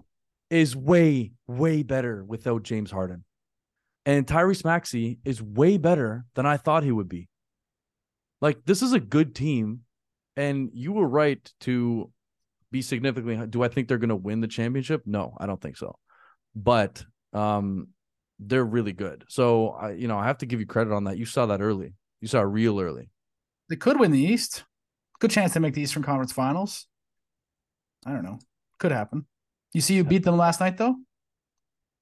is 0.51 0.77
way 0.77 1.33
way 1.47 1.83
better 1.83 2.25
without 2.25 2.63
James 2.63 2.91
Harden, 2.91 3.25
and 4.05 4.27
Tyrese 4.27 4.65
Maxey 4.65 5.19
is 5.25 5.43
way 5.43 5.79
better 5.79 6.27
than 6.35 6.45
I 6.45 6.57
thought 6.57 6.83
he 6.83 6.93
would 6.93 7.09
be. 7.09 7.29
Like 8.41 8.65
this 8.67 8.83
is 8.83 8.93
a 8.93 9.01
good 9.01 9.35
team, 9.35 9.81
and 10.37 10.71
you 10.75 10.93
were 10.93 11.09
right 11.09 11.51
to 11.61 12.11
be 12.77 12.83
significantly. 12.83 13.47
Do 13.47 13.63
I 13.63 13.69
think 13.69 13.89
they're 13.89 13.99
going 13.99 14.11
to 14.11 14.17
win 14.17 14.41
the 14.41 14.49
championship? 14.49 15.03
No, 15.07 15.35
I 15.41 15.47
don't 15.47 15.61
think 15.61 15.77
so. 15.79 15.97
But 16.55 17.03
um, 17.33 17.89
they're 18.39 18.65
really 18.65 18.93
good. 18.93 19.25
So 19.29 19.71
I, 19.71 19.93
you 19.93 20.09
know, 20.09 20.19
I 20.19 20.27
have 20.27 20.39
to 20.39 20.47
give 20.47 20.61
you 20.61 20.67
credit 20.67 20.93
on 20.93 21.05
that. 21.05 21.17
You 21.17 21.25
saw 21.25 21.47
that 21.47 21.63
early. 21.63 21.95
You 22.21 22.29
saw 22.29 22.41
it 22.41 22.45
real 22.45 22.79
early. 22.81 23.11
They 23.69 23.77
could 23.77 23.99
win 23.99 24.13
the 24.13 24.21
East. 24.21 24.65
Good 25.21 25.31
chance 25.31 25.55
to 25.55 25.61
make 25.61 25.75
the 25.75 25.81
Eastern 25.81 26.03
Conference 26.03 26.33
Finals. 26.33 26.87
I 28.05 28.13
don't 28.13 28.23
know. 28.23 28.39
Could 28.79 28.93
happen. 28.93 29.27
You 29.73 29.81
see, 29.81 29.95
you 29.95 30.05
beat 30.05 30.23
them 30.23 30.37
last 30.37 30.61
night, 30.61 30.77
though. 30.77 30.97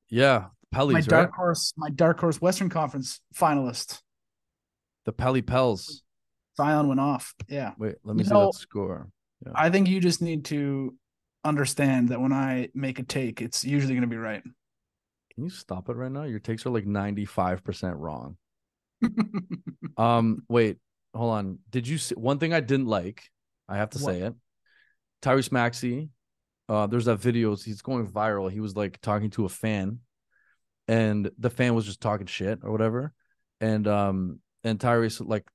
Yeah, 0.09 0.47
my 0.73 0.79
Pellies, 0.79 1.07
dark 1.07 1.31
right? 1.31 1.37
horse, 1.37 1.73
my 1.77 1.91
dark 1.91 2.19
horse 2.21 2.41
Western 2.41 2.69
Conference 2.69 3.21
finalist. 3.35 4.01
The 5.05 5.13
Pelly 5.13 5.43
Pels. 5.43 6.03
Zion 6.57 6.89
went 6.89 7.01
off. 7.01 7.35
Yeah, 7.49 7.73
Wait, 7.79 7.97
let 8.05 8.17
me 8.17 8.23
You 8.23 8.29
see 8.29 8.35
know, 8.35 8.47
that 8.47 8.55
score. 8.55 9.09
I 9.55 9.71
think 9.71 9.89
you 9.89 10.01
just 10.01 10.23
need 10.23 10.45
to 10.47 10.95
understand 11.45 12.11
that 12.11 12.21
when 12.21 12.33
I 12.33 12.69
make 12.75 12.99
a 12.99 13.03
take, 13.03 13.43
it's 13.43 13.65
usually 13.65 13.95
going 13.95 14.03
to 14.03 14.09
be 14.09 14.17
right. 14.17 14.43
Can 15.35 15.45
you 15.45 15.51
stop 15.51 15.89
it 15.89 15.97
right 15.97 16.11
now? 16.13 16.23
Your 16.23 16.39
takes 16.39 16.65
are 16.67 16.71
like 16.71 16.87
95% 16.87 17.95
wrong. 17.97 18.37
Um, 19.97 20.43
wait, 20.49 20.79
hold 21.15 21.33
on. 21.35 21.59
Did 21.71 21.87
you 21.87 21.99
see 21.99 22.17
one 22.17 22.39
thing 22.41 22.53
I 22.53 22.59
didn't 22.59 22.87
like? 22.87 23.23
I 23.69 23.77
have 23.77 23.91
to 23.91 23.99
What? 24.01 24.13
say 24.13 24.21
it. 24.23 24.35
Tyrese 25.23 25.53
Maxey, 25.53 26.09
uh, 26.69 26.89
there's 26.89 27.05
that 27.05 27.21
video, 27.21 27.55
he's 27.55 27.81
going 27.81 28.07
viral. 28.09 28.51
He 28.51 28.59
was 28.59 28.75
like 28.75 29.01
talking 29.01 29.31
to 29.31 29.45
a 29.45 29.49
fan, 29.49 30.01
and 30.89 31.31
the 31.39 31.49
fan 31.49 31.75
was 31.77 31.85
just 31.87 32.01
talking 32.01 32.27
shit 32.27 32.59
or 32.65 32.73
whatever. 32.73 33.13
And 33.61 33.87
um, 33.87 34.41
and 34.65 34.79
Tyrese 34.81 35.25
like 35.25 35.47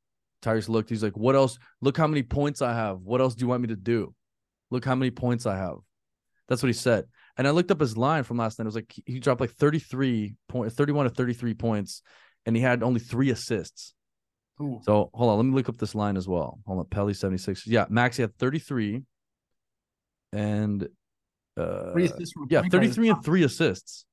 Tyrese 0.42 0.70
looked, 0.70 0.90
he's 0.90 1.04
like, 1.04 1.18
What 1.18 1.36
else? 1.36 1.58
Look 1.82 1.98
how 1.98 2.08
many 2.08 2.24
points 2.24 2.62
I 2.62 2.74
have. 2.74 3.02
What 3.02 3.22
else 3.22 3.36
do 3.36 3.44
you 3.44 3.48
want 3.48 3.62
me 3.62 3.68
to 3.70 3.76
do? 3.76 4.14
Look 4.72 4.86
how 4.86 4.96
many 4.96 5.12
points 5.12 5.46
I 5.46 5.58
have. 5.58 5.78
That's 6.48 6.64
what 6.64 6.68
he 6.68 6.74
said. 6.74 7.06
And 7.38 7.48
I 7.48 7.52
looked 7.52 7.72
up 7.72 7.80
his 7.80 7.96
line 7.96 8.24
from 8.24 8.38
last 8.38 8.60
night. 8.60 8.64
It 8.64 8.68
was 8.68 8.76
like 8.76 8.94
he 9.06 9.20
dropped 9.20 9.42
like 9.42 9.52
33 9.52 10.36
point 10.48 10.74
31 10.74 11.06
to 11.06 11.10
33 11.12 11.54
points, 11.54 12.02
and 12.46 12.56
he 12.56 12.62
had 12.62 12.84
only 12.84 13.00
three 13.00 13.30
assists. 13.30 13.94
Ooh. 14.62 14.80
So 14.84 15.10
hold 15.14 15.32
on, 15.32 15.38
let 15.38 15.46
me 15.46 15.54
look 15.54 15.70
up 15.70 15.78
this 15.78 15.96
line 15.96 16.18
as 16.18 16.28
well. 16.28 16.60
Hold 16.66 16.80
on, 16.80 16.86
Pelly 16.86 17.14
76. 17.14 17.66
Yeah, 17.66 17.86
Maxey 17.90 18.24
had 18.24 18.36
33 18.38 19.04
and 20.34 20.88
uh 21.58 21.92
Three 21.94 22.06
assists 22.06 22.34
from 22.34 22.48
yeah, 22.50 22.62
point 22.62 22.72
guard 22.74 22.84
is 22.84 22.96
33 22.96 23.10
and 23.10 23.18
tough. 23.18 23.26
three 23.26 23.44
assists. 23.44 24.06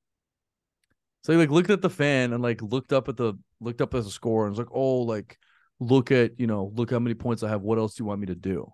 So 1.23 1.33
he 1.33 1.37
like 1.39 1.49
looked 1.49 1.69
at 1.69 1.81
the 1.81 1.89
fan 1.89 2.31
and 2.33 2.41
like 2.41 2.61
looked 2.61 2.93
up 2.93 3.09
at 3.09 3.17
the 3.17 3.33
looked 3.59 3.81
up 3.81 3.93
as 3.93 4.07
a 4.07 4.11
score 4.11 4.45
and 4.45 4.51
was 4.51 4.59
like, 4.59 4.71
oh, 4.71 4.99
like 5.01 5.37
look 5.79 6.11
at 6.11 6.39
you 6.39 6.47
know, 6.47 6.71
look 6.75 6.91
how 6.91 6.99
many 6.99 7.15
points 7.15 7.43
I 7.43 7.49
have. 7.49 7.61
What 7.61 7.77
else 7.77 7.95
do 7.95 8.03
you 8.03 8.07
want 8.07 8.21
me 8.21 8.27
to 8.27 8.35
do? 8.35 8.71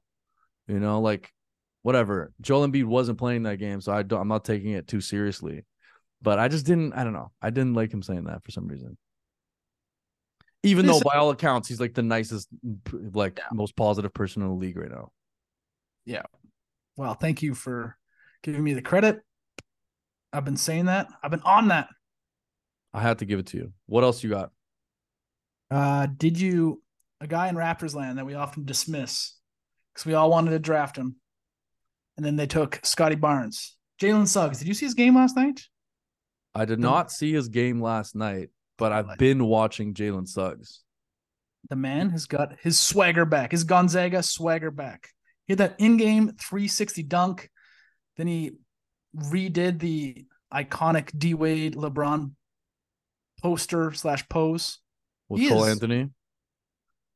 You 0.67 0.79
know, 0.79 1.01
like 1.01 1.31
whatever. 1.81 2.31
Joel 2.41 2.67
Embiid 2.67 2.85
wasn't 2.85 3.17
playing 3.17 3.43
that 3.43 3.57
game, 3.57 3.81
so 3.81 3.91
I 3.91 4.03
don't, 4.03 4.21
I'm 4.21 4.27
not 4.27 4.45
taking 4.45 4.71
it 4.71 4.87
too 4.87 5.01
seriously. 5.01 5.65
But 6.21 6.39
I 6.39 6.47
just 6.47 6.65
didn't. 6.65 6.93
I 6.93 7.03
don't 7.03 7.13
know. 7.13 7.31
I 7.41 7.49
didn't 7.49 7.73
like 7.73 7.93
him 7.93 8.01
saying 8.01 8.23
that 8.25 8.43
for 8.43 8.51
some 8.51 8.67
reason. 8.67 8.97
Even 10.65 10.85
though, 10.85 11.01
by 11.01 11.17
all 11.17 11.29
accounts, 11.29 11.67
he's 11.67 11.81
like 11.81 11.93
the 11.93 12.01
nicest, 12.01 12.47
like 12.93 13.41
most 13.51 13.75
positive 13.75 14.13
person 14.13 14.41
in 14.41 14.47
the 14.47 14.53
league 14.53 14.77
right 14.77 14.89
now. 14.89 15.11
Yeah. 16.05 16.21
Well, 16.95 17.15
thank 17.15 17.41
you 17.41 17.53
for 17.53 17.97
giving 18.43 18.63
me 18.63 18.73
the 18.73 18.81
credit. 18.81 19.19
I've 20.31 20.45
been 20.45 20.55
saying 20.55 20.85
that. 20.85 21.07
I've 21.21 21.31
been 21.31 21.41
on 21.41 21.67
that. 21.67 21.89
I 22.93 23.01
had 23.01 23.19
to 23.19 23.25
give 23.25 23.39
it 23.39 23.47
to 23.47 23.57
you. 23.57 23.73
What 23.87 24.05
else 24.05 24.23
you 24.23 24.29
got? 24.29 24.51
Uh, 25.69 26.05
did 26.05 26.39
you 26.39 26.82
a 27.23 27.27
guy 27.27 27.47
in 27.47 27.55
Raptors 27.55 27.95
land 27.95 28.17
that 28.17 28.25
we 28.25 28.33
often 28.33 28.65
dismiss 28.65 29.35
because 29.93 30.05
we 30.05 30.13
all 30.13 30.29
wanted 30.29 30.51
to 30.51 30.59
draft 30.59 30.97
him, 30.97 31.15
and 32.17 32.25
then 32.25 32.35
they 32.35 32.47
took 32.47 32.79
Scottie 32.83 33.15
Barnes, 33.15 33.75
Jalen 34.01 34.27
Suggs. 34.27 34.59
Did 34.59 34.67
you 34.67 34.73
see 34.73 34.85
his 34.85 34.93
game 34.93 35.15
last 35.15 35.35
night? 35.35 35.61
I 36.55 36.65
did 36.65 36.79
No. 36.79 36.89
not 36.89 37.11
see 37.11 37.31
his 37.33 37.47
game 37.47 37.81
last 37.81 38.15
night, 38.15 38.49
but 38.77 38.91
I've 38.91 39.17
been 39.17 39.45
watching 39.45 39.93
Jalen 39.93 40.27
Suggs. 40.27 40.81
The 41.69 41.75
man 41.75 42.09
has 42.09 42.25
got 42.25 42.59
his 42.59 42.77
swagger 42.79 43.25
back, 43.25 43.51
his 43.51 43.63
Gonzaga 43.63 44.21
swagger 44.21 44.69
back. 44.71 45.09
He 45.47 45.53
had 45.53 45.59
that 45.59 45.75
in-game 45.79 46.33
360 46.39 47.03
dunk. 47.03 47.49
Then 48.17 48.27
he 48.27 48.51
redid 49.15 49.79
the 49.79 50.25
iconic 50.53 51.17
D 51.17 51.33
Wade 51.33 51.75
LeBron 51.75 52.31
poster 53.41 53.91
slash 53.93 54.27
pose. 54.29 54.79
With 55.29 55.41
He 55.41 55.49
Cole 55.49 55.63
is- 55.65 55.71
Anthony. 55.71 56.09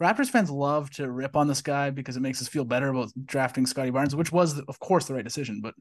Raptors 0.01 0.29
fans 0.29 0.51
love 0.51 0.91
to 0.91 1.09
rip 1.09 1.35
on 1.35 1.47
this 1.47 1.61
guy 1.61 1.89
because 1.89 2.17
it 2.17 2.21
makes 2.21 2.41
us 2.41 2.47
feel 2.47 2.65
better 2.65 2.89
about 2.89 3.09
drafting 3.25 3.65
Scottie 3.65 3.89
Barnes, 3.89 4.15
which 4.15 4.31
was, 4.31 4.59
of 4.59 4.79
course, 4.79 5.05
the 5.05 5.13
right 5.13 5.23
decision. 5.23 5.59
But 5.61 5.73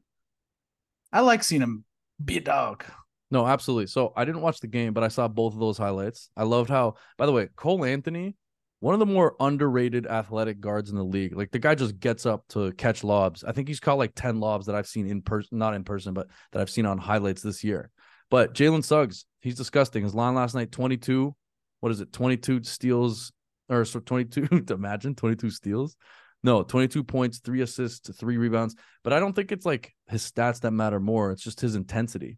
I 1.11 1.21
like 1.21 1.43
seeing 1.43 1.61
him 1.61 1.83
be 2.23 2.37
a 2.37 2.41
dog. 2.41 2.83
No, 3.29 3.45
absolutely. 3.45 3.87
So 3.87 4.13
I 4.15 4.25
didn't 4.25 4.41
watch 4.41 4.59
the 4.59 4.67
game, 4.67 4.93
but 4.93 5.03
I 5.03 5.09
saw 5.09 5.27
both 5.27 5.53
of 5.53 5.59
those 5.59 5.77
highlights. 5.77 6.29
I 6.35 6.43
loved 6.43 6.69
how, 6.69 6.95
by 7.17 7.25
the 7.25 7.31
way, 7.31 7.49
Cole 7.55 7.85
Anthony, 7.85 8.35
one 8.79 8.93
of 8.93 8.99
the 8.99 9.05
more 9.05 9.35
underrated 9.39 10.07
athletic 10.07 10.59
guards 10.59 10.89
in 10.89 10.95
the 10.95 11.03
league. 11.03 11.35
Like 11.35 11.51
the 11.51 11.59
guy 11.59 11.75
just 11.75 11.99
gets 11.99 12.25
up 12.25 12.43
to 12.49 12.71
catch 12.73 13.03
lobs. 13.03 13.43
I 13.43 13.51
think 13.51 13.67
he's 13.67 13.79
caught 13.79 13.97
like 13.97 14.13
10 14.15 14.39
lobs 14.39 14.67
that 14.67 14.75
I've 14.75 14.87
seen 14.87 15.07
in 15.07 15.21
person, 15.21 15.57
not 15.57 15.73
in 15.73 15.83
person, 15.83 16.13
but 16.13 16.27
that 16.51 16.61
I've 16.61 16.69
seen 16.69 16.85
on 16.85 16.97
highlights 16.97 17.41
this 17.41 17.63
year. 17.63 17.91
But 18.29 18.53
Jalen 18.53 18.83
Suggs, 18.83 19.25
he's 19.41 19.55
disgusting. 19.55 20.03
His 20.03 20.15
line 20.15 20.35
last 20.35 20.55
night, 20.55 20.71
22, 20.71 21.35
what 21.79 21.91
is 21.91 22.01
it? 22.01 22.11
22 22.13 22.63
steals 22.63 23.31
or 23.69 23.85
so 23.85 23.99
22 23.99 24.65
imagine 24.69 25.15
22 25.15 25.49
steals. 25.49 25.95
No, 26.43 26.63
22 26.63 27.03
points, 27.03 27.39
three 27.39 27.61
assists, 27.61 28.15
three 28.15 28.37
rebounds. 28.37 28.75
But 29.03 29.13
I 29.13 29.19
don't 29.19 29.33
think 29.33 29.51
it's 29.51 29.65
like 29.65 29.93
his 30.07 30.29
stats 30.29 30.61
that 30.61 30.71
matter 30.71 30.99
more. 30.99 31.31
It's 31.31 31.43
just 31.43 31.59
his 31.59 31.75
intensity. 31.75 32.37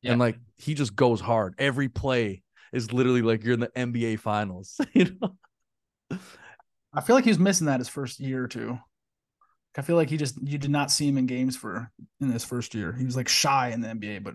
Yeah. 0.00 0.12
And 0.12 0.20
like 0.20 0.38
he 0.56 0.74
just 0.74 0.94
goes 0.94 1.20
hard. 1.20 1.54
Every 1.58 1.88
play 1.88 2.42
is 2.72 2.92
literally 2.92 3.22
like 3.22 3.44
you're 3.44 3.54
in 3.54 3.60
the 3.60 3.68
NBA 3.68 4.20
finals, 4.20 4.80
you 4.92 5.16
know. 5.20 6.18
I 6.94 7.00
feel 7.00 7.16
like 7.16 7.24
he's 7.24 7.38
missing 7.38 7.66
that 7.66 7.80
his 7.80 7.88
first 7.88 8.20
year 8.20 8.44
or 8.44 8.48
two. 8.48 8.78
I 9.76 9.82
feel 9.82 9.96
like 9.96 10.10
he 10.10 10.18
just 10.18 10.36
you 10.42 10.58
did 10.58 10.70
not 10.70 10.90
see 10.90 11.08
him 11.08 11.16
in 11.16 11.26
games 11.26 11.56
for 11.56 11.90
in 12.20 12.30
his 12.30 12.44
first 12.44 12.74
year. 12.74 12.92
He 12.92 13.04
was 13.04 13.16
like 13.16 13.28
shy 13.28 13.70
in 13.70 13.80
the 13.80 13.88
NBA, 13.88 14.22
but 14.22 14.34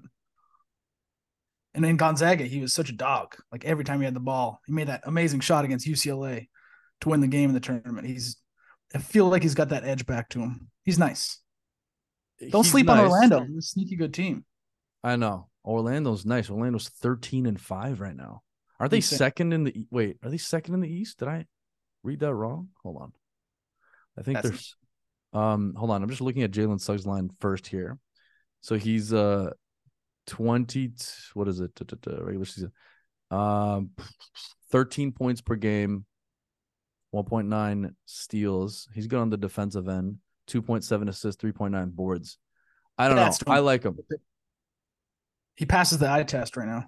and 1.78 1.86
then 1.86 1.96
Gonzaga, 1.96 2.44
he 2.44 2.60
was 2.60 2.74
such 2.74 2.90
a 2.90 2.94
dog. 2.94 3.36
Like 3.52 3.64
every 3.64 3.84
time 3.84 4.00
he 4.00 4.06
had 4.06 4.16
the 4.16 4.20
ball, 4.20 4.60
he 4.66 4.74
made 4.74 4.88
that 4.88 5.04
amazing 5.04 5.42
shot 5.42 5.64
against 5.64 5.86
UCLA 5.88 6.48
to 7.02 7.10
win 7.10 7.22
the 7.22 7.28
game 7.28 7.52
in 7.52 7.54
the 7.54 7.60
tournament. 7.60 8.08
He's 8.08 8.38
I 8.96 8.98
feel 8.98 9.30
like 9.30 9.44
he's 9.44 9.54
got 9.54 9.70
that 9.70 9.84
edge 9.84 10.08
back 10.08 10.30
to 10.30 10.40
him. 10.40 10.72
He's 10.84 10.98
nice. 10.98 11.40
Don't 12.50 12.64
he's 12.64 12.72
sleep 12.72 12.88
nice. 12.88 13.00
on 13.00 13.06
Orlando. 13.06 13.42
He's 13.42 13.58
a 13.58 13.62
sneaky 13.62 13.96
good 13.96 14.12
team. 14.12 14.44
I 15.04 15.18
know. 15.18 15.50
Orlando's 15.64 16.26
nice. 16.26 16.50
Orlando's 16.50 16.90
13 16.90 17.46
and 17.46 17.62
5 17.62 18.02
right 18.02 18.16
now. 18.16 18.42
Are 18.80 18.90
they 18.90 19.00
second 19.02 19.54
in 19.54 19.64
the 19.66 19.86
wait? 19.92 20.18
Are 20.24 20.32
they 20.32 20.38
second 20.38 20.74
in 20.74 20.80
the 20.80 20.92
East? 20.92 21.20
Did 21.20 21.28
I 21.28 21.46
read 22.02 22.22
that 22.22 22.34
wrong? 22.34 22.70
Hold 22.82 22.98
on. 23.04 23.14
I 24.18 24.24
think 24.24 24.38
That's 24.38 24.50
there's 24.50 24.76
um 25.32 25.76
hold 25.78 25.92
on. 25.92 26.02
I'm 26.02 26.10
just 26.10 26.22
looking 26.22 26.42
at 26.42 26.50
Jalen 26.50 26.82
Suggs 26.82 27.06
line 27.06 27.30
first 27.40 27.68
here. 27.68 28.00
So 28.62 28.78
he's 28.78 29.14
uh 29.14 29.52
20 30.28 30.92
what 31.34 31.48
is 31.48 31.60
it? 31.60 31.72
Regular 32.06 32.46
season. 32.46 32.72
Um 33.32 33.92
13 34.72 35.12
points 35.12 35.42
per 35.42 35.56
game, 35.56 36.06
1.9 37.14 37.94
steals. 38.06 38.88
He's 38.94 39.08
good 39.08 39.20
on 39.20 39.30
the 39.30 39.38
defensive 39.38 39.88
end, 39.88 40.18
2.7 40.50 41.10
assists, 41.10 41.42
3.9 41.42 41.92
boards. 41.92 42.38
I 42.98 43.08
don't 43.08 43.16
know. 43.16 43.32
I 43.48 43.60
like 43.60 43.84
him. 43.84 43.98
He 45.56 45.66
passes 45.66 46.00
the 46.00 46.10
eye 46.10 46.24
test 46.24 46.58
right 46.58 46.68
now. 46.68 46.86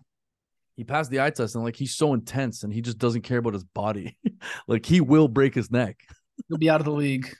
He 0.75 0.83
passed 0.83 1.11
the 1.11 1.21
eye 1.21 1.29
test, 1.29 1.55
and 1.55 1.63
like 1.63 1.75
he's 1.75 1.95
so 1.95 2.13
intense, 2.13 2.63
and 2.63 2.73
he 2.73 2.81
just 2.81 2.97
doesn't 2.97 3.23
care 3.23 3.39
about 3.39 3.53
his 3.53 3.63
body. 3.63 4.17
like 4.67 4.85
he 4.85 5.01
will 5.01 5.27
break 5.27 5.53
his 5.53 5.69
neck. 5.69 5.99
He'll 6.47 6.57
be 6.57 6.69
out 6.69 6.79
of 6.79 6.85
the 6.85 6.91
league 6.91 7.35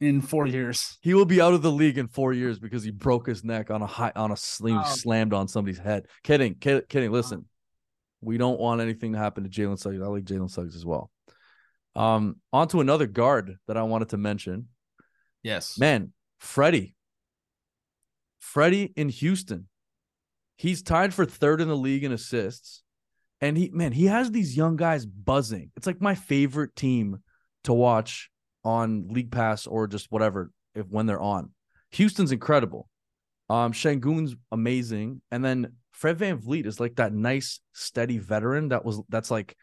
in 0.00 0.20
four 0.20 0.46
years. 0.46 0.98
He 1.00 1.14
will 1.14 1.24
be 1.24 1.40
out 1.40 1.54
of 1.54 1.62
the 1.62 1.72
league 1.72 1.98
in 1.98 2.08
four 2.08 2.32
years 2.32 2.58
because 2.58 2.82
he 2.82 2.90
broke 2.90 3.26
his 3.26 3.44
neck 3.44 3.70
on 3.70 3.82
a 3.82 3.86
high 3.86 4.12
on 4.14 4.30
a 4.30 4.36
sling 4.36 4.78
oh. 4.78 4.88
slammed 4.88 5.32
on 5.32 5.48
somebody's 5.48 5.78
head. 5.78 6.06
Kidding, 6.22 6.54
kidding, 6.54 6.84
kidding. 6.88 7.12
Listen, 7.12 7.46
we 8.20 8.38
don't 8.38 8.60
want 8.60 8.80
anything 8.80 9.12
to 9.12 9.18
happen 9.18 9.44
to 9.44 9.50
Jalen 9.50 9.78
Suggs. 9.78 10.00
I 10.00 10.06
like 10.06 10.24
Jalen 10.24 10.50
Suggs 10.50 10.76
as 10.76 10.84
well. 10.86 11.10
Um, 11.96 12.36
on 12.52 12.68
to 12.68 12.80
another 12.80 13.06
guard 13.06 13.56
that 13.66 13.76
I 13.76 13.82
wanted 13.82 14.10
to 14.10 14.18
mention. 14.18 14.68
Yes, 15.42 15.78
man, 15.78 16.12
Freddie. 16.38 16.94
Freddie 18.38 18.92
in 18.96 19.08
Houston. 19.08 19.68
He's 20.56 20.82
tied 20.82 21.14
for 21.14 21.24
third 21.24 21.60
in 21.60 21.68
the 21.68 21.76
league 21.76 22.04
in 22.04 22.12
assists. 22.12 22.82
And 23.40 23.56
he, 23.56 23.70
man, 23.72 23.92
he 23.92 24.06
has 24.06 24.30
these 24.30 24.56
young 24.56 24.76
guys 24.76 25.06
buzzing. 25.06 25.70
It's 25.76 25.86
like 25.86 26.00
my 26.00 26.16
favorite 26.16 26.74
team 26.74 27.18
to 27.64 27.72
watch 27.72 28.30
on 28.68 29.08
League 29.08 29.32
Pass 29.32 29.66
or 29.66 29.86
just 29.86 30.12
whatever 30.12 30.50
if 30.74 30.86
when 30.90 31.06
they're 31.06 31.22
on. 31.22 31.50
Houston's 31.92 32.32
incredible. 32.32 32.86
Um, 33.48 33.72
Sengun's 33.72 34.36
amazing. 34.52 35.22
And 35.30 35.42
then 35.42 35.72
Fred 35.92 36.18
VanVleet 36.18 36.66
is 36.66 36.78
like 36.78 36.96
that 36.96 37.14
nice, 37.14 37.60
steady 37.72 38.18
veteran 38.18 38.68
that 38.68 38.84
was 38.84 39.00
that's 39.08 39.30
like 39.30 39.56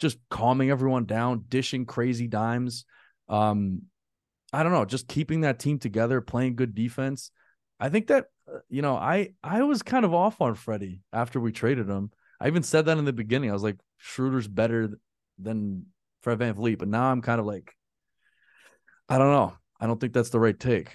just 0.00 0.18
calming 0.28 0.70
everyone 0.70 1.04
down, 1.04 1.44
dishing 1.48 1.86
crazy 1.86 2.26
dimes. 2.26 2.84
Um, 3.28 3.82
I 4.52 4.64
don't 4.64 4.72
know, 4.72 4.84
just 4.84 5.06
keeping 5.06 5.42
that 5.42 5.60
team 5.60 5.78
together, 5.78 6.20
playing 6.20 6.56
good 6.56 6.74
defense. 6.74 7.30
I 7.78 7.90
think 7.90 8.08
that 8.08 8.26
uh, 8.52 8.58
you 8.68 8.82
know, 8.82 8.96
I 8.96 9.34
I 9.42 9.62
was 9.62 9.82
kind 9.82 10.04
of 10.04 10.14
off 10.14 10.40
on 10.40 10.56
Freddie 10.56 11.02
after 11.12 11.38
we 11.38 11.52
traded 11.52 11.88
him. 11.88 12.10
I 12.40 12.48
even 12.48 12.64
said 12.64 12.86
that 12.86 12.98
in 12.98 13.04
the 13.04 13.12
beginning. 13.12 13.50
I 13.50 13.52
was 13.52 13.62
like, 13.62 13.78
Schroeder's 13.98 14.48
better 14.48 14.98
than 15.38 15.86
Fred 16.22 16.40
VanVleet, 16.40 16.78
but 16.78 16.88
now 16.88 17.04
I'm 17.04 17.22
kind 17.22 17.38
of 17.40 17.46
like, 17.46 17.72
I 19.08 19.18
don't 19.18 19.30
know. 19.30 19.54
I 19.80 19.86
don't 19.86 20.00
think 20.00 20.12
that's 20.12 20.30
the 20.30 20.40
right 20.40 20.58
take. 20.58 20.94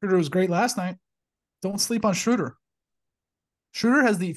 Schroeder 0.00 0.16
was 0.16 0.28
great 0.28 0.50
last 0.50 0.76
night. 0.76 0.96
Don't 1.62 1.80
sleep 1.80 2.04
on 2.04 2.14
Schroeder. 2.14 2.56
Schroeder 3.72 4.02
has 4.02 4.18
the. 4.18 4.36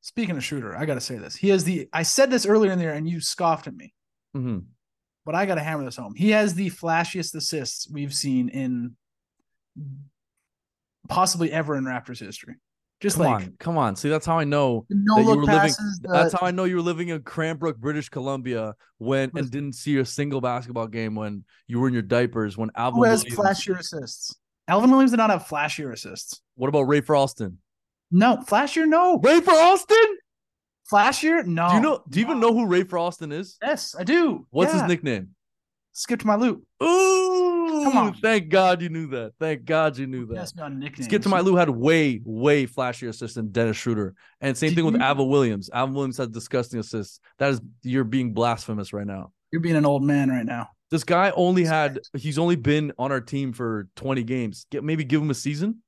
Speaking 0.00 0.36
of 0.36 0.44
Schroeder, 0.44 0.76
I 0.76 0.86
got 0.86 0.94
to 0.94 1.00
say 1.00 1.18
this. 1.18 1.36
He 1.36 1.50
has 1.50 1.64
the. 1.64 1.88
I 1.92 2.02
said 2.02 2.30
this 2.30 2.46
earlier 2.46 2.72
in 2.72 2.78
the 2.78 2.84
year, 2.84 2.94
and 2.94 3.08
you 3.08 3.20
scoffed 3.20 3.66
at 3.66 3.74
me. 3.74 3.94
Mm-hmm. 4.36 4.58
But 5.24 5.34
I 5.34 5.46
got 5.46 5.56
to 5.56 5.62
hammer 5.62 5.84
this 5.84 5.96
home. 5.96 6.14
He 6.14 6.30
has 6.30 6.54
the 6.54 6.70
flashiest 6.70 7.34
assists 7.34 7.90
we've 7.90 8.14
seen 8.14 8.48
in 8.48 8.96
possibly 11.08 11.52
ever 11.52 11.76
in 11.76 11.84
Raptors 11.84 12.18
history. 12.18 12.56
Just 13.00 13.16
come 13.16 13.26
like 13.26 13.44
on, 13.44 13.54
come 13.60 13.78
on. 13.78 13.94
See, 13.94 14.08
that's 14.08 14.26
how 14.26 14.38
I 14.38 14.44
know 14.44 14.84
no 14.90 15.16
that 15.16 15.22
you 15.22 15.28
were 15.28 15.44
living. 15.44 15.72
The, 16.02 16.08
that's 16.10 16.32
how 16.32 16.44
I 16.44 16.50
know 16.50 16.64
you 16.64 16.76
were 16.76 16.82
living 16.82 17.10
in 17.10 17.22
Cranbrook, 17.22 17.76
British 17.78 18.08
Columbia, 18.08 18.74
when 18.98 19.30
and 19.36 19.50
didn't 19.50 19.74
see 19.74 19.98
a 19.98 20.04
single 20.04 20.40
basketball 20.40 20.88
game 20.88 21.14
when 21.14 21.44
you 21.68 21.78
were 21.78 21.86
in 21.86 21.94
your 21.94 22.02
diapers. 22.02 22.58
When 22.58 22.70
Alvin 22.74 22.98
who 22.98 23.04
has 23.04 23.24
Williams, 23.24 23.38
flashier 23.38 23.78
assists? 23.78 24.34
Alvin 24.66 24.90
Williams 24.90 25.12
did 25.12 25.18
not 25.18 25.30
have 25.30 25.44
flashier 25.46 25.92
assists. 25.92 26.40
What 26.56 26.68
about 26.68 26.88
Rafer 26.88 27.16
Alston? 27.16 27.58
No, 28.10 28.38
flashier. 28.38 28.86
No, 28.88 29.20
Rafer 29.20 29.48
Alston. 29.48 30.18
Flashier? 30.92 31.44
No. 31.46 31.68
Do 31.68 31.74
you 31.76 31.80
know? 31.80 32.02
Do 32.08 32.18
you 32.18 32.26
even 32.26 32.40
know 32.40 32.52
who 32.52 32.66
Rafer 32.66 33.00
Alston 33.00 33.30
is? 33.30 33.58
Yes, 33.62 33.94
I 33.96 34.02
do. 34.02 34.46
What's 34.50 34.72
yeah. 34.72 34.80
his 34.80 34.88
nickname? 34.88 35.36
Skip 35.92 36.20
to 36.20 36.26
my 36.26 36.34
Lou. 36.34 36.62
Ooh. 36.82 37.27
Come 37.68 37.96
on. 37.96 38.14
Thank 38.14 38.48
God 38.48 38.82
you 38.82 38.88
knew 38.88 39.06
that. 39.08 39.32
Thank 39.38 39.64
God 39.64 39.96
you 39.96 40.06
knew 40.06 40.26
that. 40.26 40.48
Skip 41.00 41.22
to 41.22 41.28
my 41.28 41.40
Lou 41.40 41.56
had 41.56 41.70
way, 41.70 42.20
way 42.24 42.66
flashier 42.66 43.08
assists 43.08 43.34
than 43.36 43.50
Dennis 43.50 43.76
Schroeder. 43.76 44.14
And 44.40 44.56
same 44.56 44.70
Did 44.70 44.76
thing 44.76 44.84
with 44.86 44.94
you... 44.94 45.00
Alvin 45.00 45.28
Williams. 45.28 45.70
Alvin 45.72 45.94
Williams 45.94 46.18
has 46.18 46.28
disgusting 46.28 46.80
assists. 46.80 47.20
That 47.38 47.50
is 47.50 47.60
you're 47.82 48.04
being 48.04 48.32
blasphemous 48.32 48.92
right 48.92 49.06
now. 49.06 49.32
You're 49.52 49.60
being 49.60 49.76
an 49.76 49.86
old 49.86 50.02
man 50.02 50.30
right 50.30 50.44
now. 50.44 50.68
This 50.90 51.04
guy 51.04 51.30
only 51.36 51.64
had 51.64 52.00
he's 52.14 52.38
only 52.38 52.56
been 52.56 52.92
on 52.98 53.12
our 53.12 53.20
team 53.20 53.52
for 53.52 53.88
20 53.96 54.22
games. 54.24 54.66
Get 54.70 54.82
maybe 54.82 55.04
give 55.04 55.20
him 55.20 55.30
a 55.30 55.34
season. 55.34 55.82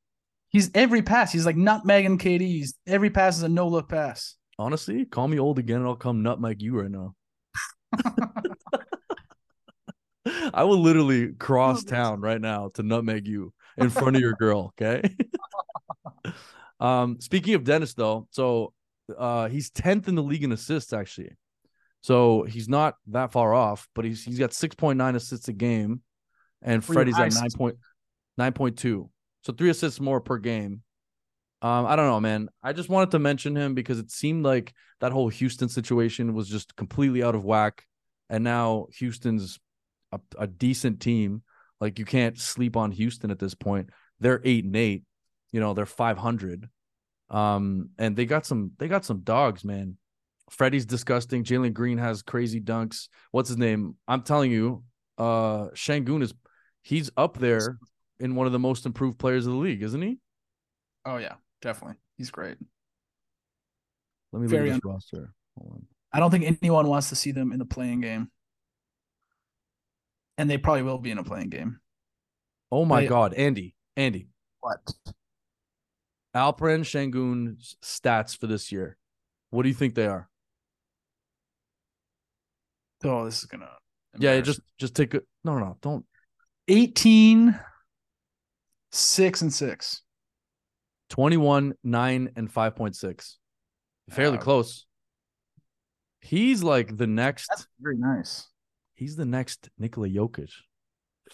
He's 0.51 0.71
every 0.75 1.03
pass. 1.03 1.33
He's 1.33 1.47
like 1.47 1.57
nutmeg 1.57 2.05
and 2.05 2.21
KD's. 2.21 2.75
Every 2.87 3.11
pass 3.11 3.37
is 3.37 3.43
a 3.43 3.49
no 3.49 3.69
look 3.69 3.88
pass. 3.88 4.37
Honestly, 4.59 5.07
call 5.07 5.29
me 5.29 5.38
old 5.38 5.59
again 5.59 5.79
and 5.79 5.87
I'll 5.87 5.97
come 5.97 6.23
nutmeg 6.23 6.61
you 6.61 6.79
right 6.79 6.90
now. 6.90 7.14
I 10.55 10.64
will 10.64 10.81
literally 10.81 11.33
cross 11.33 11.85
town 11.85 12.21
right 12.21 12.40
now 12.40 12.71
to 12.75 12.83
nutmeg 12.83 13.27
you 13.27 13.53
in 13.77 13.90
front 13.90 14.16
of 14.16 14.23
your 14.23 14.33
girl. 14.38 14.73
Okay. 14.81 15.03
um, 16.81 17.21
speaking 17.21 17.55
of 17.55 17.64
Dennis, 17.64 17.95
though, 17.95 18.27
so 18.31 18.73
uh, 19.16 19.49
he's 19.49 19.71
tenth 19.71 20.09
in 20.09 20.14
the 20.14 20.23
league 20.23 20.45
in 20.45 20.53
assists 20.53 20.93
actually. 20.93 21.33
So 22.03 22.45
he's 22.45 22.69
not 22.69 22.95
that 23.09 23.33
far 23.33 23.53
off, 23.53 23.88
but 23.95 24.05
he's 24.05 24.25
he's 24.25 24.38
got 24.38 24.55
six 24.55 24.75
point 24.75 24.97
nine 24.97 25.16
assists 25.16 25.49
a 25.49 25.53
game, 25.53 26.01
and 26.62 26.83
Freddie's 26.83 27.19
at 27.19 27.35
nine 27.35 27.51
point 27.55 27.77
nine 28.38 28.53
point 28.53 28.79
two. 28.79 29.11
So 29.45 29.53
three 29.53 29.71
assists 29.71 30.01
more 30.01 30.21
per 30.21 30.38
game. 30.38 30.83
Um, 31.62 31.85
I 31.85 31.97
don't 31.97 32.07
know, 32.07 32.21
man. 32.21 32.49
I 32.62 32.73
just 32.73 32.88
wanted 32.88 33.11
to 33.11 33.19
mention 33.19 33.55
him 33.55 33.75
because 33.75 33.99
it 33.99 34.11
seemed 34.11 34.45
like 34.45 34.73
that 35.01 35.12
whole 35.12 35.29
Houston 35.29 35.69
situation 35.69 36.33
was 36.33 36.49
just 36.49 36.75
completely 36.75 37.23
out 37.23 37.35
of 37.35 37.45
whack, 37.45 37.85
and 38.31 38.43
now 38.43 38.87
Houston's 38.95 39.59
a, 40.12 40.20
a 40.38 40.46
decent 40.46 41.01
team. 41.01 41.42
Like 41.81 41.99
you 41.99 42.05
can't 42.05 42.38
sleep 42.38 42.77
on 42.77 42.90
Houston 42.90 43.31
at 43.31 43.38
this 43.38 43.55
point. 43.55 43.90
They're 44.20 44.40
eight 44.44 44.64
and 44.64 44.77
eight. 44.77 45.05
You 45.53 45.61
know, 45.61 45.75
they're 45.75 45.87
five 45.87 46.18
hundred. 46.18 46.68
Um, 47.31 47.90
and 47.99 48.16
they 48.16 48.27
got 48.27 48.44
some 48.44 48.73
they 48.79 48.88
got 48.88 49.05
some 49.05 49.20
dogs, 49.20 49.64
man. 49.64 49.96
Freddie's 50.51 50.85
disgusting. 50.85 51.44
Jalen 51.44 51.73
Green 51.73 51.99
has 51.99 52.23
crazy 52.23 52.61
dunks. 52.61 53.09
What's 53.31 53.49
his 53.49 53.59
name? 53.59 53.96
I'm 54.09 54.23
telling 54.23 54.51
you, 54.51 54.85
uh 55.16 55.68
Sengun 55.75 56.23
is 56.23 56.35
he's 56.83 57.11
up 57.16 57.38
there 57.38 57.79
in 58.18 58.35
one 58.35 58.46
of 58.46 58.53
the 58.53 58.59
most 58.59 58.85
improved 58.85 59.18
players 59.18 59.46
of 59.46 59.53
the 59.53 59.59
league, 59.59 59.83
isn't 59.83 60.03
he? 60.03 60.18
Oh 61.07 61.16
yeah, 61.16 61.35
definitely. 61.62 61.96
He's 62.18 62.31
great. 62.31 62.57
Let 64.33 64.42
me 64.42 64.49
Very 64.49 64.70
look 64.70 64.77
at 64.77 64.83
this 64.83 64.85
un- 64.85 64.92
roster. 64.92 65.35
I 66.12 66.18
don't 66.18 66.31
think 66.31 66.59
anyone 66.62 66.88
wants 66.88 67.09
to 67.11 67.16
see 67.16 67.33
them 67.33 67.53
in 67.53 67.59
the 67.59 67.64
playing 67.64 68.01
game 68.01 68.31
and 70.40 70.48
they 70.48 70.57
probably 70.57 70.83
will 70.83 70.96
be 70.96 71.11
in 71.11 71.18
a 71.18 71.22
playing 71.22 71.50
game. 71.50 71.81
Oh 72.72 72.87
my 72.87 73.03
they, 73.03 73.09
god, 73.09 73.35
Andy, 73.35 73.74
Andy. 73.94 74.29
What? 74.61 74.81
Alperen 76.35 76.83
Şengün's 76.83 77.76
stats 77.85 78.35
for 78.35 78.46
this 78.46 78.72
year. 78.72 78.96
What 79.50 79.64
do 79.64 79.68
you 79.68 79.74
think 79.74 79.94
they 79.94 80.07
are? 80.07 80.31
Oh, 83.05 83.26
this 83.26 83.40
is 83.40 83.44
gonna. 83.44 83.68
Yeah, 84.18 84.40
just 84.40 84.61
just 84.79 84.94
take 84.94 85.12
a 85.12 85.20
no, 85.44 85.59
no, 85.59 85.59
no, 85.59 85.76
don't. 85.83 86.07
18, 86.68 87.61
six 88.92 89.42
and 89.42 89.53
six. 89.53 90.00
21, 91.11 91.74
9, 91.85 92.31
and 92.37 92.55
5.6. 92.55 93.37
Fairly 94.09 94.38
Uh, 94.38 94.40
close. 94.40 94.87
He's 96.20 96.62
like 96.62 96.96
the 96.96 97.09
next 97.09 97.48
That's 97.50 97.66
very 97.81 97.96
nice. 97.98 98.50
He's 99.01 99.17
the 99.17 99.25
next 99.25 99.71
Nikola 99.79 100.11
Jokic. 100.11 100.51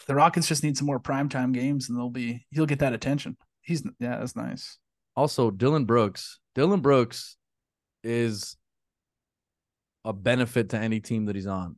The 0.06 0.14
Rockets 0.14 0.46
just 0.46 0.62
need 0.62 0.76
some 0.76 0.86
more 0.86 1.00
primetime 1.00 1.52
games, 1.52 1.88
and 1.88 1.98
they'll 1.98 2.10
be 2.10 2.46
he'll 2.52 2.64
get 2.64 2.78
that 2.78 2.92
attention. 2.92 3.36
He's 3.60 3.82
yeah, 3.98 4.18
that's 4.18 4.36
nice. 4.36 4.78
Also, 5.16 5.50
Dillon 5.50 5.84
Brooks. 5.84 6.38
Dillon 6.54 6.78
Brooks 6.78 7.36
is 8.04 8.56
a 10.04 10.12
benefit 10.12 10.68
to 10.70 10.78
any 10.78 11.00
team 11.00 11.24
that 11.26 11.34
he's 11.34 11.48
on. 11.48 11.76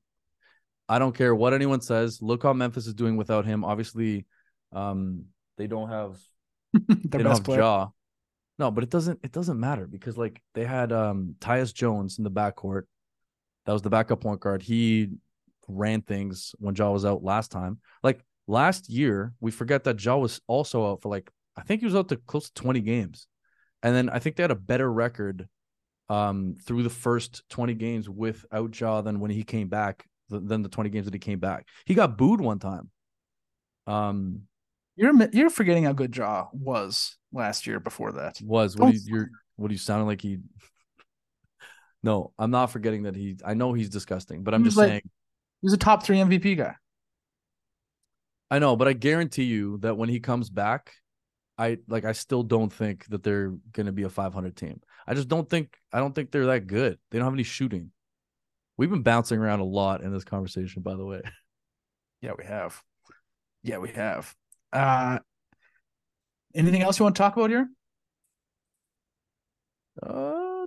I 0.90 0.98
don't 0.98 1.16
care 1.16 1.34
what 1.34 1.54
anyone 1.54 1.80
says. 1.80 2.20
Look 2.20 2.42
how 2.42 2.52
Memphis 2.52 2.86
is 2.86 2.92
doing 2.92 3.16
without 3.16 3.46
him. 3.46 3.64
Obviously, 3.64 4.26
um, 4.74 5.24
they 5.56 5.68
don't 5.68 5.88
have 5.88 6.18
Their 6.74 6.96
they 6.98 7.18
don't 7.18 7.24
best 7.24 7.38
have 7.38 7.44
player. 7.44 7.60
Ja. 7.60 7.88
No, 8.58 8.70
but 8.70 8.84
it 8.84 8.90
doesn't 8.90 9.20
it 9.22 9.32
doesn't 9.32 9.58
matter 9.58 9.86
because 9.86 10.18
like 10.18 10.42
they 10.52 10.66
had 10.66 10.92
um 10.92 11.36
Tyus 11.40 11.72
Jones 11.72 12.18
in 12.18 12.24
the 12.24 12.30
backcourt. 12.30 12.82
That 13.64 13.72
was 13.72 13.80
the 13.80 13.88
backup 13.88 14.20
point 14.20 14.40
guard. 14.40 14.60
He 14.60 15.12
ran 15.68 16.02
things 16.02 16.54
when 16.58 16.74
Ja 16.74 16.90
was 16.90 17.04
out 17.04 17.22
last 17.22 17.50
time. 17.50 17.78
Like 18.02 18.20
last 18.46 18.88
year, 18.90 19.32
we 19.40 19.50
forget 19.50 19.84
that 19.84 20.02
Ja 20.04 20.16
was 20.16 20.40
also 20.46 20.92
out 20.92 21.02
for 21.02 21.08
like 21.10 21.30
I 21.56 21.62
think 21.62 21.80
he 21.80 21.86
was 21.86 21.94
out 21.96 22.08
to 22.08 22.16
close 22.16 22.46
to 22.50 22.54
20 22.54 22.80
games. 22.80 23.26
And 23.82 23.94
then 23.94 24.08
I 24.08 24.18
think 24.18 24.36
they 24.36 24.42
had 24.42 24.50
a 24.50 24.56
better 24.56 24.90
record 24.90 25.48
um 26.08 26.56
through 26.64 26.82
the 26.82 26.90
first 26.90 27.42
20 27.50 27.74
games 27.74 28.08
without 28.08 28.78
Ja 28.80 29.02
than 29.02 29.20
when 29.20 29.30
he 29.30 29.42
came 29.44 29.68
back 29.68 30.06
than 30.30 30.62
the 30.62 30.68
20 30.68 30.90
games 30.90 31.04
that 31.06 31.14
he 31.14 31.20
came 31.20 31.38
back. 31.38 31.66
He 31.84 31.94
got 31.94 32.16
booed 32.18 32.40
one 32.40 32.58
time. 32.58 32.90
Um 33.86 34.42
You're 34.96 35.12
you're 35.32 35.50
forgetting 35.50 35.84
how 35.84 35.92
good 35.92 36.16
Ja 36.16 36.46
was 36.52 37.16
last 37.32 37.66
year 37.66 37.78
before 37.80 38.12
that. 38.12 38.40
was 38.42 38.76
what 38.76 38.94
you, 38.94 39.00
you're 39.04 39.30
what 39.56 39.68
do 39.68 39.74
you 39.74 39.78
sound 39.78 40.06
like 40.06 40.20
he 40.22 40.38
no 42.02 42.32
i'm 42.38 42.50
not 42.52 42.66
forgetting 42.66 43.02
that 43.02 43.16
he 43.16 43.36
i 43.44 43.54
know 43.54 43.72
he's 43.72 43.88
disgusting 43.88 44.44
but 44.44 44.54
i'm 44.54 44.64
just 44.64 44.76
like- 44.76 44.88
saying 44.88 45.10
He 45.60 45.66
was 45.66 45.72
a 45.72 45.78
top 45.78 46.02
three 46.04 46.18
MVP 46.18 46.54
guy. 46.54 46.74
i 48.50 48.58
know 48.58 48.76
but 48.76 48.88
i 48.88 48.92
guarantee 48.92 49.44
you 49.44 49.78
that 49.78 49.96
when 49.96 50.08
he 50.08 50.20
comes 50.20 50.50
back 50.50 50.94
i 51.58 51.78
like 51.88 52.04
i 52.04 52.12
still 52.12 52.42
don't 52.42 52.72
think 52.72 53.06
that 53.08 53.22
they're 53.22 53.54
gonna 53.72 53.92
be 53.92 54.04
a 54.04 54.08
500 54.10 54.56
team 54.56 54.80
i 55.06 55.14
just 55.14 55.28
don't 55.28 55.48
think 55.48 55.76
i 55.92 55.98
don't 55.98 56.14
think 56.14 56.30
they're 56.30 56.46
that 56.46 56.66
good 56.66 56.98
they 57.10 57.18
don't 57.18 57.26
have 57.26 57.34
any 57.34 57.42
shooting 57.42 57.90
we've 58.76 58.90
been 58.90 59.02
bouncing 59.02 59.38
around 59.38 59.60
a 59.60 59.64
lot 59.64 60.02
in 60.02 60.12
this 60.12 60.24
conversation 60.24 60.82
by 60.82 60.94
the 60.94 61.04
way 61.04 61.20
Yeah, 62.20 62.32
we 62.36 62.44
have. 62.46 62.82
Yeah, 63.62 63.78
we 63.78 63.90
have. 63.90 64.34
Uh 64.72 65.20
anything 66.54 66.82
else 66.82 66.98
you 66.98 67.04
want 67.04 67.14
to 67.16 67.22
talk 67.22 67.36
about 67.36 67.50
here? 67.50 67.68
uh, 70.02 70.66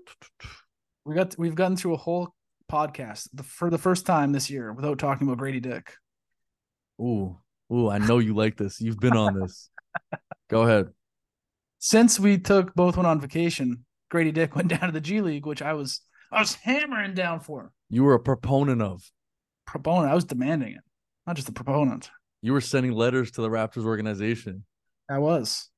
We 1.06 1.16
got 1.16 1.36
we've 1.38 1.56
gotten 1.56 1.78
through 1.78 1.94
a 1.96 1.98
whole 1.98 2.34
podcast 2.72 3.28
the, 3.34 3.44
for 3.44 3.70
the 3.70 3.78
first 3.78 4.06
time 4.06 4.32
this 4.32 4.50
year 4.50 4.72
without 4.74 4.98
talking 5.00 5.28
about 5.28 5.38
Gradey 5.44 5.62
Dick. 5.62 5.94
ooh 7.02 7.38
ooh 7.74 7.90
i 7.90 7.98
know 7.98 8.18
you 8.20 8.34
like 8.34 8.56
this 8.58 8.80
you've 8.82 9.00
been 9.00 9.18
on 9.18 9.40
this 9.40 9.70
go 10.50 10.62
ahead 10.64 10.88
Since 11.80 12.20
we 12.20 12.38
took 12.38 12.74
both 12.76 12.96
went 12.98 13.08
on 13.08 13.20
vacation, 13.20 13.86
Gradey 14.14 14.34
Dick 14.34 14.56
went 14.56 14.68
down 14.70 14.82
to 14.88 14.92
the 14.92 15.02
G 15.02 15.20
League, 15.22 15.46
which 15.46 15.62
I 15.62 15.74
was 15.74 16.02
I 16.32 16.40
was 16.40 16.54
hammering 16.56 17.14
down 17.16 17.40
for. 17.42 17.72
you 17.90 18.04
were 18.04 18.14
a 18.14 18.20
proponent 18.20 18.82
of 18.82 19.02
Proponent, 19.66 20.12
I 20.12 20.16
was 20.16 20.26
demanding 20.26 20.74
it, 20.74 20.84
not 21.26 21.36
just 21.36 21.50
a 21.50 21.54
proponent. 21.54 22.12
you 22.42 22.54
were 22.54 22.62
sending 22.62 22.92
letters 22.94 23.32
to 23.32 23.42
the 23.42 23.50
raptors 23.50 23.86
organization 23.86 24.64
I 25.10 25.18
was, 25.20 25.70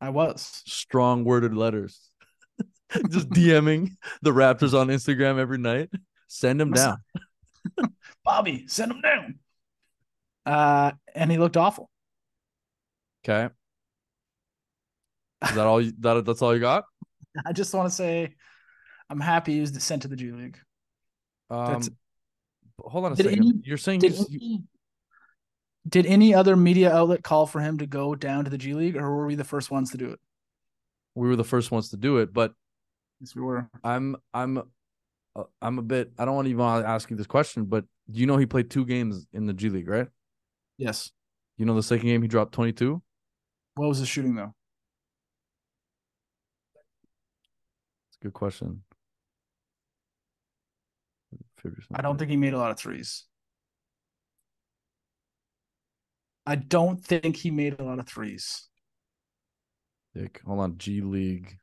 I 0.00 0.08
was. 0.10 0.62
strong 0.66 1.24
worded 1.24 1.54
letters. 1.54 2.10
Just 3.10 3.28
DMing 3.30 3.90
the 4.22 4.30
Raptors 4.32 4.72
on 4.80 4.88
Instagram 4.88 5.38
every 5.38 5.58
night. 5.58 5.90
Send 6.28 6.60
him 6.60 6.72
down. 6.72 6.98
Bobby, 8.24 8.66
send 8.68 8.92
him 8.92 9.00
down. 9.00 9.38
Uh, 10.44 10.92
and 11.14 11.30
he 11.30 11.38
looked 11.38 11.56
awful. 11.56 11.90
Okay. 13.24 13.52
Is 15.48 15.54
that 15.54 15.66
all 15.66 15.80
you, 15.80 15.92
that 16.00 16.24
that's 16.24 16.42
all 16.42 16.54
you 16.54 16.60
got? 16.60 16.84
I 17.46 17.52
just 17.52 17.74
want 17.74 17.88
to 17.88 17.94
say, 17.94 18.34
I'm 19.10 19.20
happy 19.20 19.54
he 19.54 19.60
was 19.60 19.82
sent 19.82 20.02
to 20.02 20.08
the 20.08 20.16
G 20.16 20.30
League. 20.32 20.58
Um 21.50 21.82
hold 22.80 23.04
on 23.06 23.12
a 23.12 23.16
Did 23.16 23.26
second. 23.26 23.38
any- 23.44 23.52
You're 23.64 23.78
saying 23.78 24.00
Did 24.00 24.18
you- 24.18 24.26
any, 24.40 24.64
did 25.88 26.06
any 26.06 26.34
other 26.34 26.56
media 26.56 26.92
outlet 26.94 27.22
call 27.22 27.46
for 27.46 27.60
him 27.60 27.78
to 27.78 27.86
go 27.86 28.14
down 28.16 28.44
to 28.44 28.50
the 28.50 28.58
G 28.58 28.74
League, 28.74 28.96
or 28.96 29.14
were 29.14 29.26
we 29.26 29.34
the 29.36 29.44
first 29.44 29.70
ones 29.70 29.90
to 29.92 29.98
do 29.98 30.10
it? 30.10 30.18
we 31.14 31.28
were 31.28 31.36
the 31.36 31.44
first 31.44 31.70
ones 31.70 31.90
to 31.90 31.96
do 31.96 32.18
it, 32.18 32.32
but 32.32 32.52
Yes, 33.20 33.34
we 33.34 33.40
were. 33.42 33.70
I'm 33.82 34.16
I'm 34.34 34.62
Uh, 35.36 35.44
I'm 35.60 35.78
a 35.78 35.82
bit 35.82 36.12
I 36.18 36.24
don't 36.24 36.34
want 36.34 36.46
to 36.46 36.50
even 36.50 36.64
ask 36.64 37.10
you 37.10 37.16
this 37.16 37.26
question, 37.26 37.64
but 37.64 37.84
do 38.10 38.20
you 38.20 38.26
know 38.26 38.36
he 38.36 38.46
played 38.46 38.70
two 38.70 38.86
games 38.86 39.26
in 39.32 39.46
the 39.46 39.52
G 39.52 39.68
League, 39.68 39.88
right? 39.88 40.08
Yes. 40.78 41.10
You 41.58 41.66
know 41.66 41.74
the 41.74 41.82
second 41.82 42.06
game 42.06 42.22
he 42.22 42.28
dropped 42.28 42.52
22? 42.52 43.02
What 43.74 43.88
was 43.88 43.98
his 43.98 44.08
shooting 44.08 44.34
though? 44.34 44.54
It's 48.08 48.18
a 48.20 48.24
good 48.24 48.32
question. 48.34 48.82
I 51.94 52.02
don't 52.02 52.16
think 52.16 52.30
he 52.30 52.36
made 52.36 52.54
a 52.54 52.58
lot 52.58 52.70
of 52.70 52.78
threes. 52.78 53.24
I 56.46 56.54
don't 56.54 57.04
think 57.04 57.36
he 57.36 57.50
made 57.50 57.80
a 57.80 57.82
lot 57.82 57.98
of 57.98 58.06
threes. 58.06 58.68
Dick. 60.14 60.40
Hold 60.46 60.60
on, 60.60 60.78
G 60.78 61.00
League. 61.00 61.58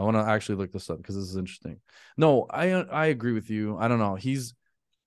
I 0.00 0.04
want 0.04 0.16
to 0.16 0.22
actually 0.22 0.56
look 0.56 0.72
this 0.72 0.88
up 0.88 0.96
because 0.96 1.14
this 1.14 1.26
is 1.26 1.36
interesting. 1.36 1.80
No, 2.16 2.46
I 2.48 2.70
I 2.70 3.06
agree 3.06 3.32
with 3.32 3.50
you. 3.50 3.76
I 3.76 3.86
don't 3.86 3.98
know. 3.98 4.14
He's 4.14 4.54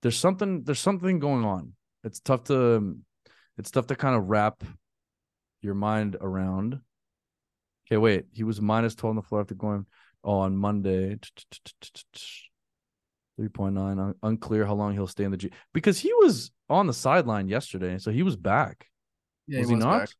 there's 0.02 0.16
something 0.16 0.62
there's 0.62 0.78
something 0.78 1.18
going 1.18 1.44
on. 1.44 1.72
It's 2.04 2.20
tough 2.20 2.44
to 2.44 2.96
it's 3.58 3.72
tough 3.72 3.88
to 3.88 3.96
kind 3.96 4.14
of 4.14 4.28
wrap 4.28 4.62
your 5.62 5.74
mind 5.74 6.16
around. 6.20 6.80
Okay, 7.86 7.96
wait. 7.96 8.26
He 8.32 8.44
was 8.44 8.60
minus 8.60 8.94
12 8.94 9.10
on 9.10 9.16
the 9.16 9.22
floor 9.22 9.40
after 9.40 9.56
going 9.56 9.86
oh, 10.22 10.38
on 10.38 10.56
Monday. 10.56 11.18
3.9 13.40 14.14
unclear 14.22 14.64
how 14.64 14.74
long 14.74 14.92
he'll 14.92 15.08
stay 15.08 15.24
in 15.24 15.32
the 15.32 15.36
G 15.36 15.50
because 15.72 15.98
he 15.98 16.12
was 16.14 16.52
on 16.70 16.86
the 16.86 16.94
sideline 16.94 17.48
yesterday, 17.48 17.98
so 17.98 18.12
he 18.12 18.22
was 18.22 18.36
back. 18.36 18.86
Yeah, 19.48 19.58
was 19.58 19.70
he, 19.70 19.74
not? 19.74 19.98
back. 20.00 20.10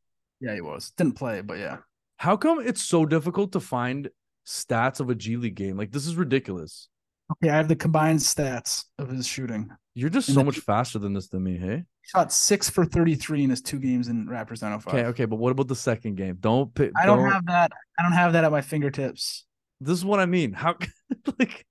Yeah, 0.40 0.54
he 0.54 0.60
was. 0.60 0.90
Didn't 0.96 1.14
play, 1.14 1.42
but 1.42 1.58
yeah. 1.58 1.76
How 2.16 2.36
come 2.36 2.58
it's 2.58 2.82
so 2.82 3.06
difficult 3.06 3.52
to 3.52 3.60
find 3.60 4.10
stats 4.46 5.00
of 5.00 5.10
a 5.10 5.14
G 5.14 5.36
League 5.36 5.54
game? 5.54 5.76
Like 5.76 5.92
this 5.92 6.06
is 6.06 6.16
ridiculous. 6.16 6.88
Okay, 7.32 7.50
I 7.50 7.56
have 7.56 7.68
the 7.68 7.76
combined 7.76 8.20
stats 8.20 8.84
of 8.98 9.08
his 9.08 9.26
shooting. 9.26 9.70
You're 9.94 10.10
just 10.10 10.32
so 10.32 10.44
much 10.44 10.58
faster 10.58 10.98
than 10.98 11.14
this 11.14 11.28
than 11.28 11.42
me, 11.42 11.56
hey? 11.56 11.76
He 11.76 12.08
shot 12.08 12.32
six 12.32 12.68
for 12.68 12.84
33 12.84 13.44
in 13.44 13.50
his 13.50 13.62
two 13.62 13.78
games 13.78 14.08
in 14.08 14.26
Raptors 14.26 14.60
905. 14.60 14.94
Okay, 14.94 15.04
okay, 15.06 15.24
but 15.24 15.36
what 15.36 15.52
about 15.52 15.68
the 15.68 15.76
second 15.76 16.16
game? 16.16 16.36
Don't 16.40 16.74
pick. 16.74 16.90
I 17.00 17.06
don't 17.06 17.24
have 17.30 17.46
that. 17.46 17.72
I 17.98 18.02
don't 18.02 18.12
have 18.12 18.32
that 18.34 18.44
at 18.44 18.52
my 18.52 18.60
fingertips. 18.60 19.46
This 19.80 19.96
is 19.96 20.04
what 20.04 20.20
I 20.20 20.26
mean. 20.26 20.52
How, 20.52 20.76
like, 21.38 21.64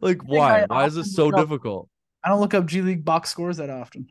like 0.00 0.20
I 0.22 0.26
why? 0.26 0.64
Why 0.68 0.84
is 0.86 0.94
this 0.94 1.14
so 1.14 1.28
up- 1.30 1.36
difficult? 1.36 1.88
I 2.22 2.28
don't 2.28 2.40
look 2.40 2.54
up 2.54 2.66
G 2.66 2.82
League 2.82 3.04
box 3.04 3.30
scores 3.30 3.56
that 3.56 3.70
often. 3.70 4.08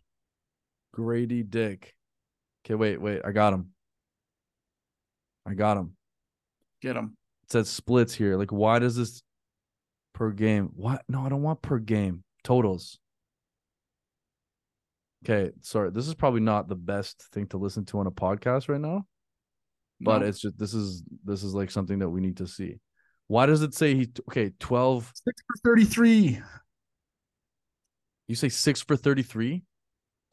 Gradey 0.95 1.47
Dick. 1.47 1.93
Okay, 2.65 2.75
wait, 2.75 2.99
wait. 2.99 3.21
I 3.23 3.31
got 3.31 3.53
him. 3.53 3.69
I 5.45 5.53
got 5.53 5.77
him. 5.77 5.95
Get 6.81 6.95
him. 6.95 7.15
It 7.47 7.51
says 7.51 7.69
splits 7.69 8.13
here. 8.13 8.37
Like, 8.37 8.51
why 8.51 8.79
does 8.79 8.95
this 8.95 9.21
per 10.13 10.31
game? 10.31 10.69
What? 10.75 11.03
No, 11.07 11.25
I 11.25 11.29
don't 11.29 11.43
want 11.43 11.61
per 11.61 11.79
game 11.79 12.23
totals. 12.43 12.99
Okay, 15.25 15.51
sorry. 15.61 15.91
This 15.91 16.07
is 16.07 16.13
probably 16.13 16.41
not 16.41 16.67
the 16.67 16.75
best 16.75 17.23
thing 17.31 17.47
to 17.47 17.57
listen 17.57 17.85
to 17.85 17.99
on 17.99 18.07
a 18.07 18.11
podcast 18.11 18.69
right 18.69 18.79
now. 18.81 19.05
but 19.99 20.19
No. 20.19 20.27
it's 20.27 20.39
just 20.39 20.57
this 20.59 20.73
is 20.73 21.03
this 21.23 21.43
is 21.43 21.53
like 21.53 21.71
something 21.71 21.99
that 21.99 22.09
we 22.09 22.21
need 22.21 22.37
to 22.37 22.47
see. 22.47 22.79
Why 23.27 23.45
does 23.45 23.61
it 23.61 23.73
say 23.73 23.95
he 23.95 24.09
okay 24.29 24.51
12 24.59 25.11
six 25.15 25.41
for 25.47 25.69
33 25.71 26.39
you 28.27 28.35
say 28.35 28.49
6 28.49 28.81
for 28.81 28.97
33? 28.97 29.63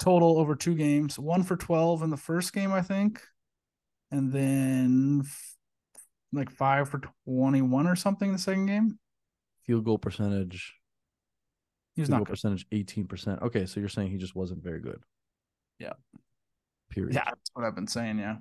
total 0.01 0.39
over 0.39 0.57
two 0.57 0.75
games. 0.75 1.17
One 1.17 1.45
for 1.45 1.57
12 1.57 2.03
in 2.03 2.11
the 2.11 2.17
first 2.17 2.53
game, 2.53 2.73
I 2.73 2.83
think. 2.83 3.23
And 4.11 4.33
then 4.33 5.23
like 6.35 6.51
five 6.51 6.89
for 6.89 7.01
21 7.27 7.87
or 7.87 7.97
something 7.97 8.29
in 8.29 8.35
the 8.35 8.39
second 8.39 8.67
game. 8.67 8.99
Field 9.67 9.85
goal 9.85 9.99
percentage. 9.99 10.75
He 11.95 12.03
was 12.03 12.11
not 12.11 12.21
good. 12.21 12.29
percentage 12.29 12.67
18%. 12.71 13.43
Okay, 13.43 13.67
so 13.67 13.81
you're 13.81 13.89
saying 13.89 14.11
he 14.11 14.17
just 14.17 14.35
wasn't 14.35 14.63
very 14.63 14.81
good. 14.81 15.01
Yeah. 15.79 15.93
Period. 16.91 17.15
Yeah, 17.15 17.25
that's 17.25 17.51
what 17.55 17.65
I've 17.65 17.75
been 17.75 17.87
saying. 17.87 18.19
Yeah. 18.19 18.37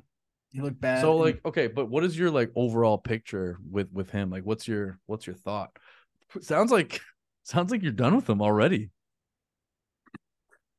He 0.51 0.61
looked 0.61 0.79
bad. 0.79 1.01
So 1.01 1.17
like 1.17 1.41
okay, 1.45 1.65
but 1.67 1.89
what 1.89 2.03
is 2.03 2.17
your 2.17 2.29
like 2.29 2.51
overall 2.55 2.99
picture 2.99 3.57
with 3.69 3.91
with 3.91 4.11
him? 4.11 4.29
Like 4.29 4.43
what's 4.43 4.67
your 4.67 4.99
what's 5.07 5.25
your 5.25 5.35
thought? 5.35 5.71
Sounds 6.41 6.71
like 6.71 7.01
sounds 7.43 7.71
like 7.71 7.81
you're 7.81 7.91
done 7.91 8.15
with 8.15 8.29
him 8.29 8.41
already. 8.41 8.91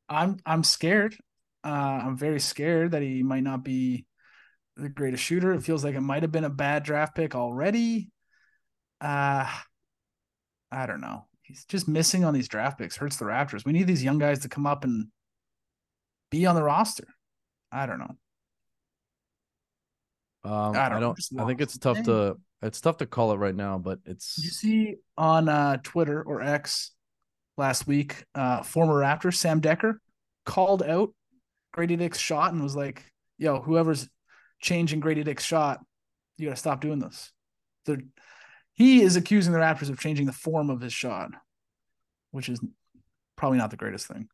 I'm 0.09 0.37
I'm 0.47 0.63
scared. 0.63 1.17
Uh, 1.65 2.03
I'm 2.05 2.17
very 2.17 2.39
scared 2.39 2.93
that 2.93 3.03
he 3.03 3.23
might 3.25 3.43
not 3.43 3.65
be 3.65 4.07
the 4.77 4.89
greatest 4.89 5.23
shooter. 5.23 5.53
It 5.53 5.63
feels 5.63 5.85
like 5.85 5.95
it 5.95 6.01
might 6.01 6.23
have 6.23 6.33
been 6.33 6.45
a 6.45 6.51
bad 6.51 6.83
draft 6.83 7.15
pick 7.15 7.35
already. 7.35 8.11
Uh, 9.01 9.49
I 10.71 10.87
don't 10.87 11.01
know. 11.01 11.27
He's 11.43 11.65
just 11.65 11.87
missing 11.87 12.25
on 12.25 12.35
these 12.35 12.49
draft 12.49 12.79
picks. 12.79 12.97
Hurts 12.97 13.17
the 13.17 13.27
Raptors. 13.27 13.65
We 13.65 13.73
need 13.73 13.87
these 13.87 14.03
young 14.03 14.19
guys 14.19 14.41
to 14.41 14.49
come 14.49 14.67
up 14.67 14.85
and 14.85 15.09
be 16.31 16.47
on 16.47 16.55
the 16.55 16.63
roster. 16.63 17.07
I 17.71 17.87
don't 17.87 17.99
know. 17.99 18.17
Um, 20.45 20.77
I 20.77 20.87
I 20.87 20.89
don't 20.89 21.01
don't. 21.01 21.41
I 21.41 21.47
think 21.47 21.61
it's 21.61 21.79
tough 21.79 22.03
to 22.05 22.37
it's 22.63 22.81
tough 22.81 22.99
to 22.99 23.07
call 23.07 23.33
it 23.33 23.37
right 23.37 23.55
now, 23.55 23.79
but 23.79 23.99
it's 24.05 24.39
you 24.43 24.51
see 24.51 24.97
on 25.17 25.49
uh, 25.49 25.79
Twitter 25.83 26.23
or 26.23 26.43
X 26.43 26.93
last 27.57 27.87
week, 27.87 28.25
uh, 28.35 28.63
former 28.63 28.95
Raptor 28.95 29.35
Sam 29.35 29.61
Dekker 29.61 29.95
called 30.45 30.83
out 30.83 31.15
Gradey 31.75 31.99
Dick's 31.99 32.19
shot 32.19 32.53
and 32.53 32.63
was 32.63 32.77
like, 32.77 33.05
"Yo, 33.39 33.61
whoever's 33.61 34.09
changing 34.61 35.01
Gradey 35.01 35.25
Dick's 35.25 35.45
shot, 35.45 35.81
you 36.39 36.47
got 36.49 36.55
to 36.55 36.61
stop 36.61 36.81
doing 36.81 36.99
this." 36.99 37.31
They're, 37.87 38.03
he 38.73 39.03
is 39.03 39.17
accusing 39.17 39.53
the 39.53 39.59
Raptors 39.59 39.91
of 39.91 40.01
changing 40.01 40.27
the 40.27 40.33
form 40.33 40.71
of 40.71 40.81
his 40.81 40.93
shot, 40.93 41.31
which 42.33 42.49
is 42.49 42.61
probably 43.37 43.59
not 43.59 43.71
the 43.71 43.77
greatest 43.77 44.07
thing. 44.07 44.29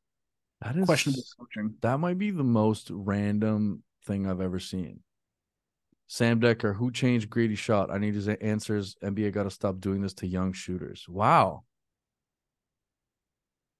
that 0.62 0.76
is 0.76 0.86
Questionable 0.86 1.22
coaching. 1.38 1.74
that 1.82 1.98
might 2.00 2.18
be 2.18 2.30
the 2.30 2.44
most 2.44 2.88
random 2.90 3.82
thing 4.06 4.26
I've 4.26 4.40
ever 4.40 4.58
seen. 4.58 5.00
Sam 6.06 6.40
Dekker, 6.40 6.74
who 6.74 6.90
changed 6.90 7.30
Gradey's 7.30 7.58
shot? 7.58 7.90
I 7.90 7.98
need 7.98 8.14
his 8.14 8.28
answers. 8.28 8.96
NBA 9.02 9.32
got 9.32 9.44
to 9.44 9.50
stop 9.50 9.78
doing 9.80 10.00
this 10.00 10.14
to 10.14 10.26
young 10.26 10.52
shooters. 10.52 11.06
Wow. 11.08 11.64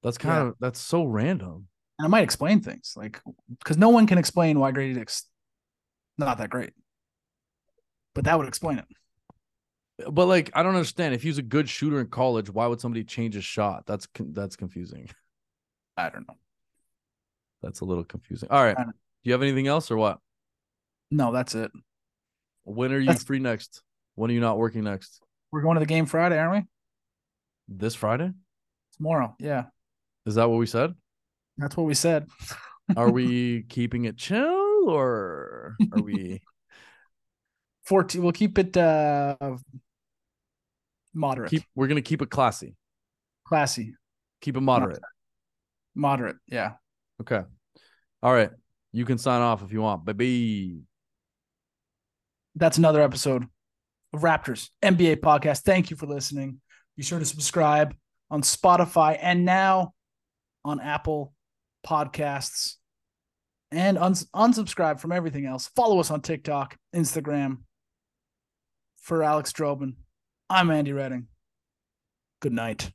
That's 0.02 0.18
kind 0.18 0.34
Yeah. 0.44 0.48
of 0.50 0.54
that's 0.60 0.80
so 0.80 1.04
random. 1.04 1.66
And 1.98 2.06
it 2.06 2.08
might 2.08 2.22
explain 2.22 2.60
things, 2.60 2.94
like 2.96 3.20
because 3.58 3.76
no 3.76 3.90
one 3.90 4.06
can 4.06 4.16
explain 4.18 4.58
why 4.58 4.72
Gradey 4.72 4.94
Dick's 4.94 5.26
not 6.26 6.38
that 6.38 6.50
great, 6.50 6.72
but 8.14 8.24
that 8.24 8.38
would 8.38 8.48
explain 8.48 8.78
it. 8.78 8.84
But 10.10 10.26
like, 10.26 10.50
I 10.54 10.62
don't 10.62 10.74
understand. 10.74 11.14
If 11.14 11.22
he 11.22 11.28
was 11.28 11.38
a 11.38 11.42
good 11.42 11.68
shooter 11.68 12.00
in 12.00 12.06
college, 12.06 12.48
why 12.48 12.66
would 12.66 12.80
somebody 12.80 13.04
change 13.04 13.34
his 13.34 13.44
shot? 13.44 13.84
That's 13.86 14.08
that's 14.18 14.56
confusing. 14.56 15.08
I 15.96 16.08
don't 16.08 16.26
know. 16.26 16.36
That's 17.62 17.80
a 17.80 17.84
little 17.84 18.04
confusing. 18.04 18.48
All 18.50 18.62
right. 18.62 18.76
Do 18.76 18.92
you 19.24 19.32
have 19.32 19.42
anything 19.42 19.66
else 19.66 19.90
or 19.90 19.96
what? 19.96 20.18
No, 21.10 21.32
that's 21.32 21.54
it. 21.54 21.70
When 22.64 22.92
are 22.92 22.98
you 22.98 23.06
That's- 23.06 23.24
free 23.24 23.38
next? 23.38 23.82
When 24.14 24.30
are 24.30 24.34
you 24.34 24.40
not 24.40 24.58
working 24.58 24.84
next? 24.84 25.22
We're 25.52 25.62
going 25.62 25.74
to 25.74 25.80
the 25.80 25.86
game 25.86 26.06
Friday, 26.06 26.38
aren't 26.38 26.52
we? 26.52 26.68
This 27.68 27.94
Friday? 27.94 28.30
Tomorrow. 28.96 29.34
Yeah. 29.38 29.64
Is 30.26 30.36
that 30.36 30.48
what 30.48 30.58
we 30.58 30.66
said? 30.66 30.94
That's 31.58 31.76
what 31.76 31.84
we 31.84 31.94
said. 31.94 32.26
Are 32.96 33.10
we 33.10 33.62
keeping 33.68 34.04
it 34.04 34.16
chill 34.16 34.59
or 34.86 35.76
are 35.92 36.02
we 36.02 36.40
14 37.86 38.22
we'll 38.22 38.32
keep 38.32 38.58
it 38.58 38.76
uh 38.76 39.36
moderate. 41.14 41.50
keep 41.50 41.64
we're 41.74 41.88
gonna 41.88 42.02
keep 42.02 42.22
it 42.22 42.30
classy. 42.30 42.76
classy. 43.44 43.94
Keep 44.40 44.56
it 44.56 44.60
moderate. 44.60 45.00
Moderate. 45.94 46.36
Yeah. 46.46 46.74
Okay. 47.20 47.42
All 48.22 48.32
right. 48.32 48.50
You 48.92 49.04
can 49.04 49.18
sign 49.18 49.42
off 49.42 49.62
if 49.62 49.72
you 49.72 49.82
want, 49.82 50.04
baby. 50.04 50.80
That's 52.54 52.78
another 52.78 53.02
episode 53.02 53.46
of 54.12 54.22
Raptors 54.22 54.70
NBA 54.82 55.16
podcast. 55.16 55.60
Thank 55.60 55.90
you 55.90 55.96
for 55.96 56.06
listening. 56.06 56.60
Be 56.96 57.02
sure 57.02 57.18
to 57.18 57.24
subscribe 57.24 57.94
on 58.30 58.42
Spotify 58.42 59.18
and 59.20 59.44
now 59.44 59.94
on 60.64 60.80
Apple 60.80 61.34
Podcasts. 61.86 62.76
And 63.72 63.98
uns- 63.98 64.26
unsubscribe 64.34 64.98
from 64.98 65.12
everything 65.12 65.46
else. 65.46 65.68
Follow 65.68 66.00
us 66.00 66.10
on 66.10 66.22
TikTok, 66.22 66.76
Instagram. 66.94 67.58
For 68.96 69.22
Alex 69.22 69.52
Drobin, 69.52 69.94
I'm 70.48 70.70
Andy 70.70 70.92
Redding. 70.92 71.28
Good 72.40 72.52
night. 72.52 72.92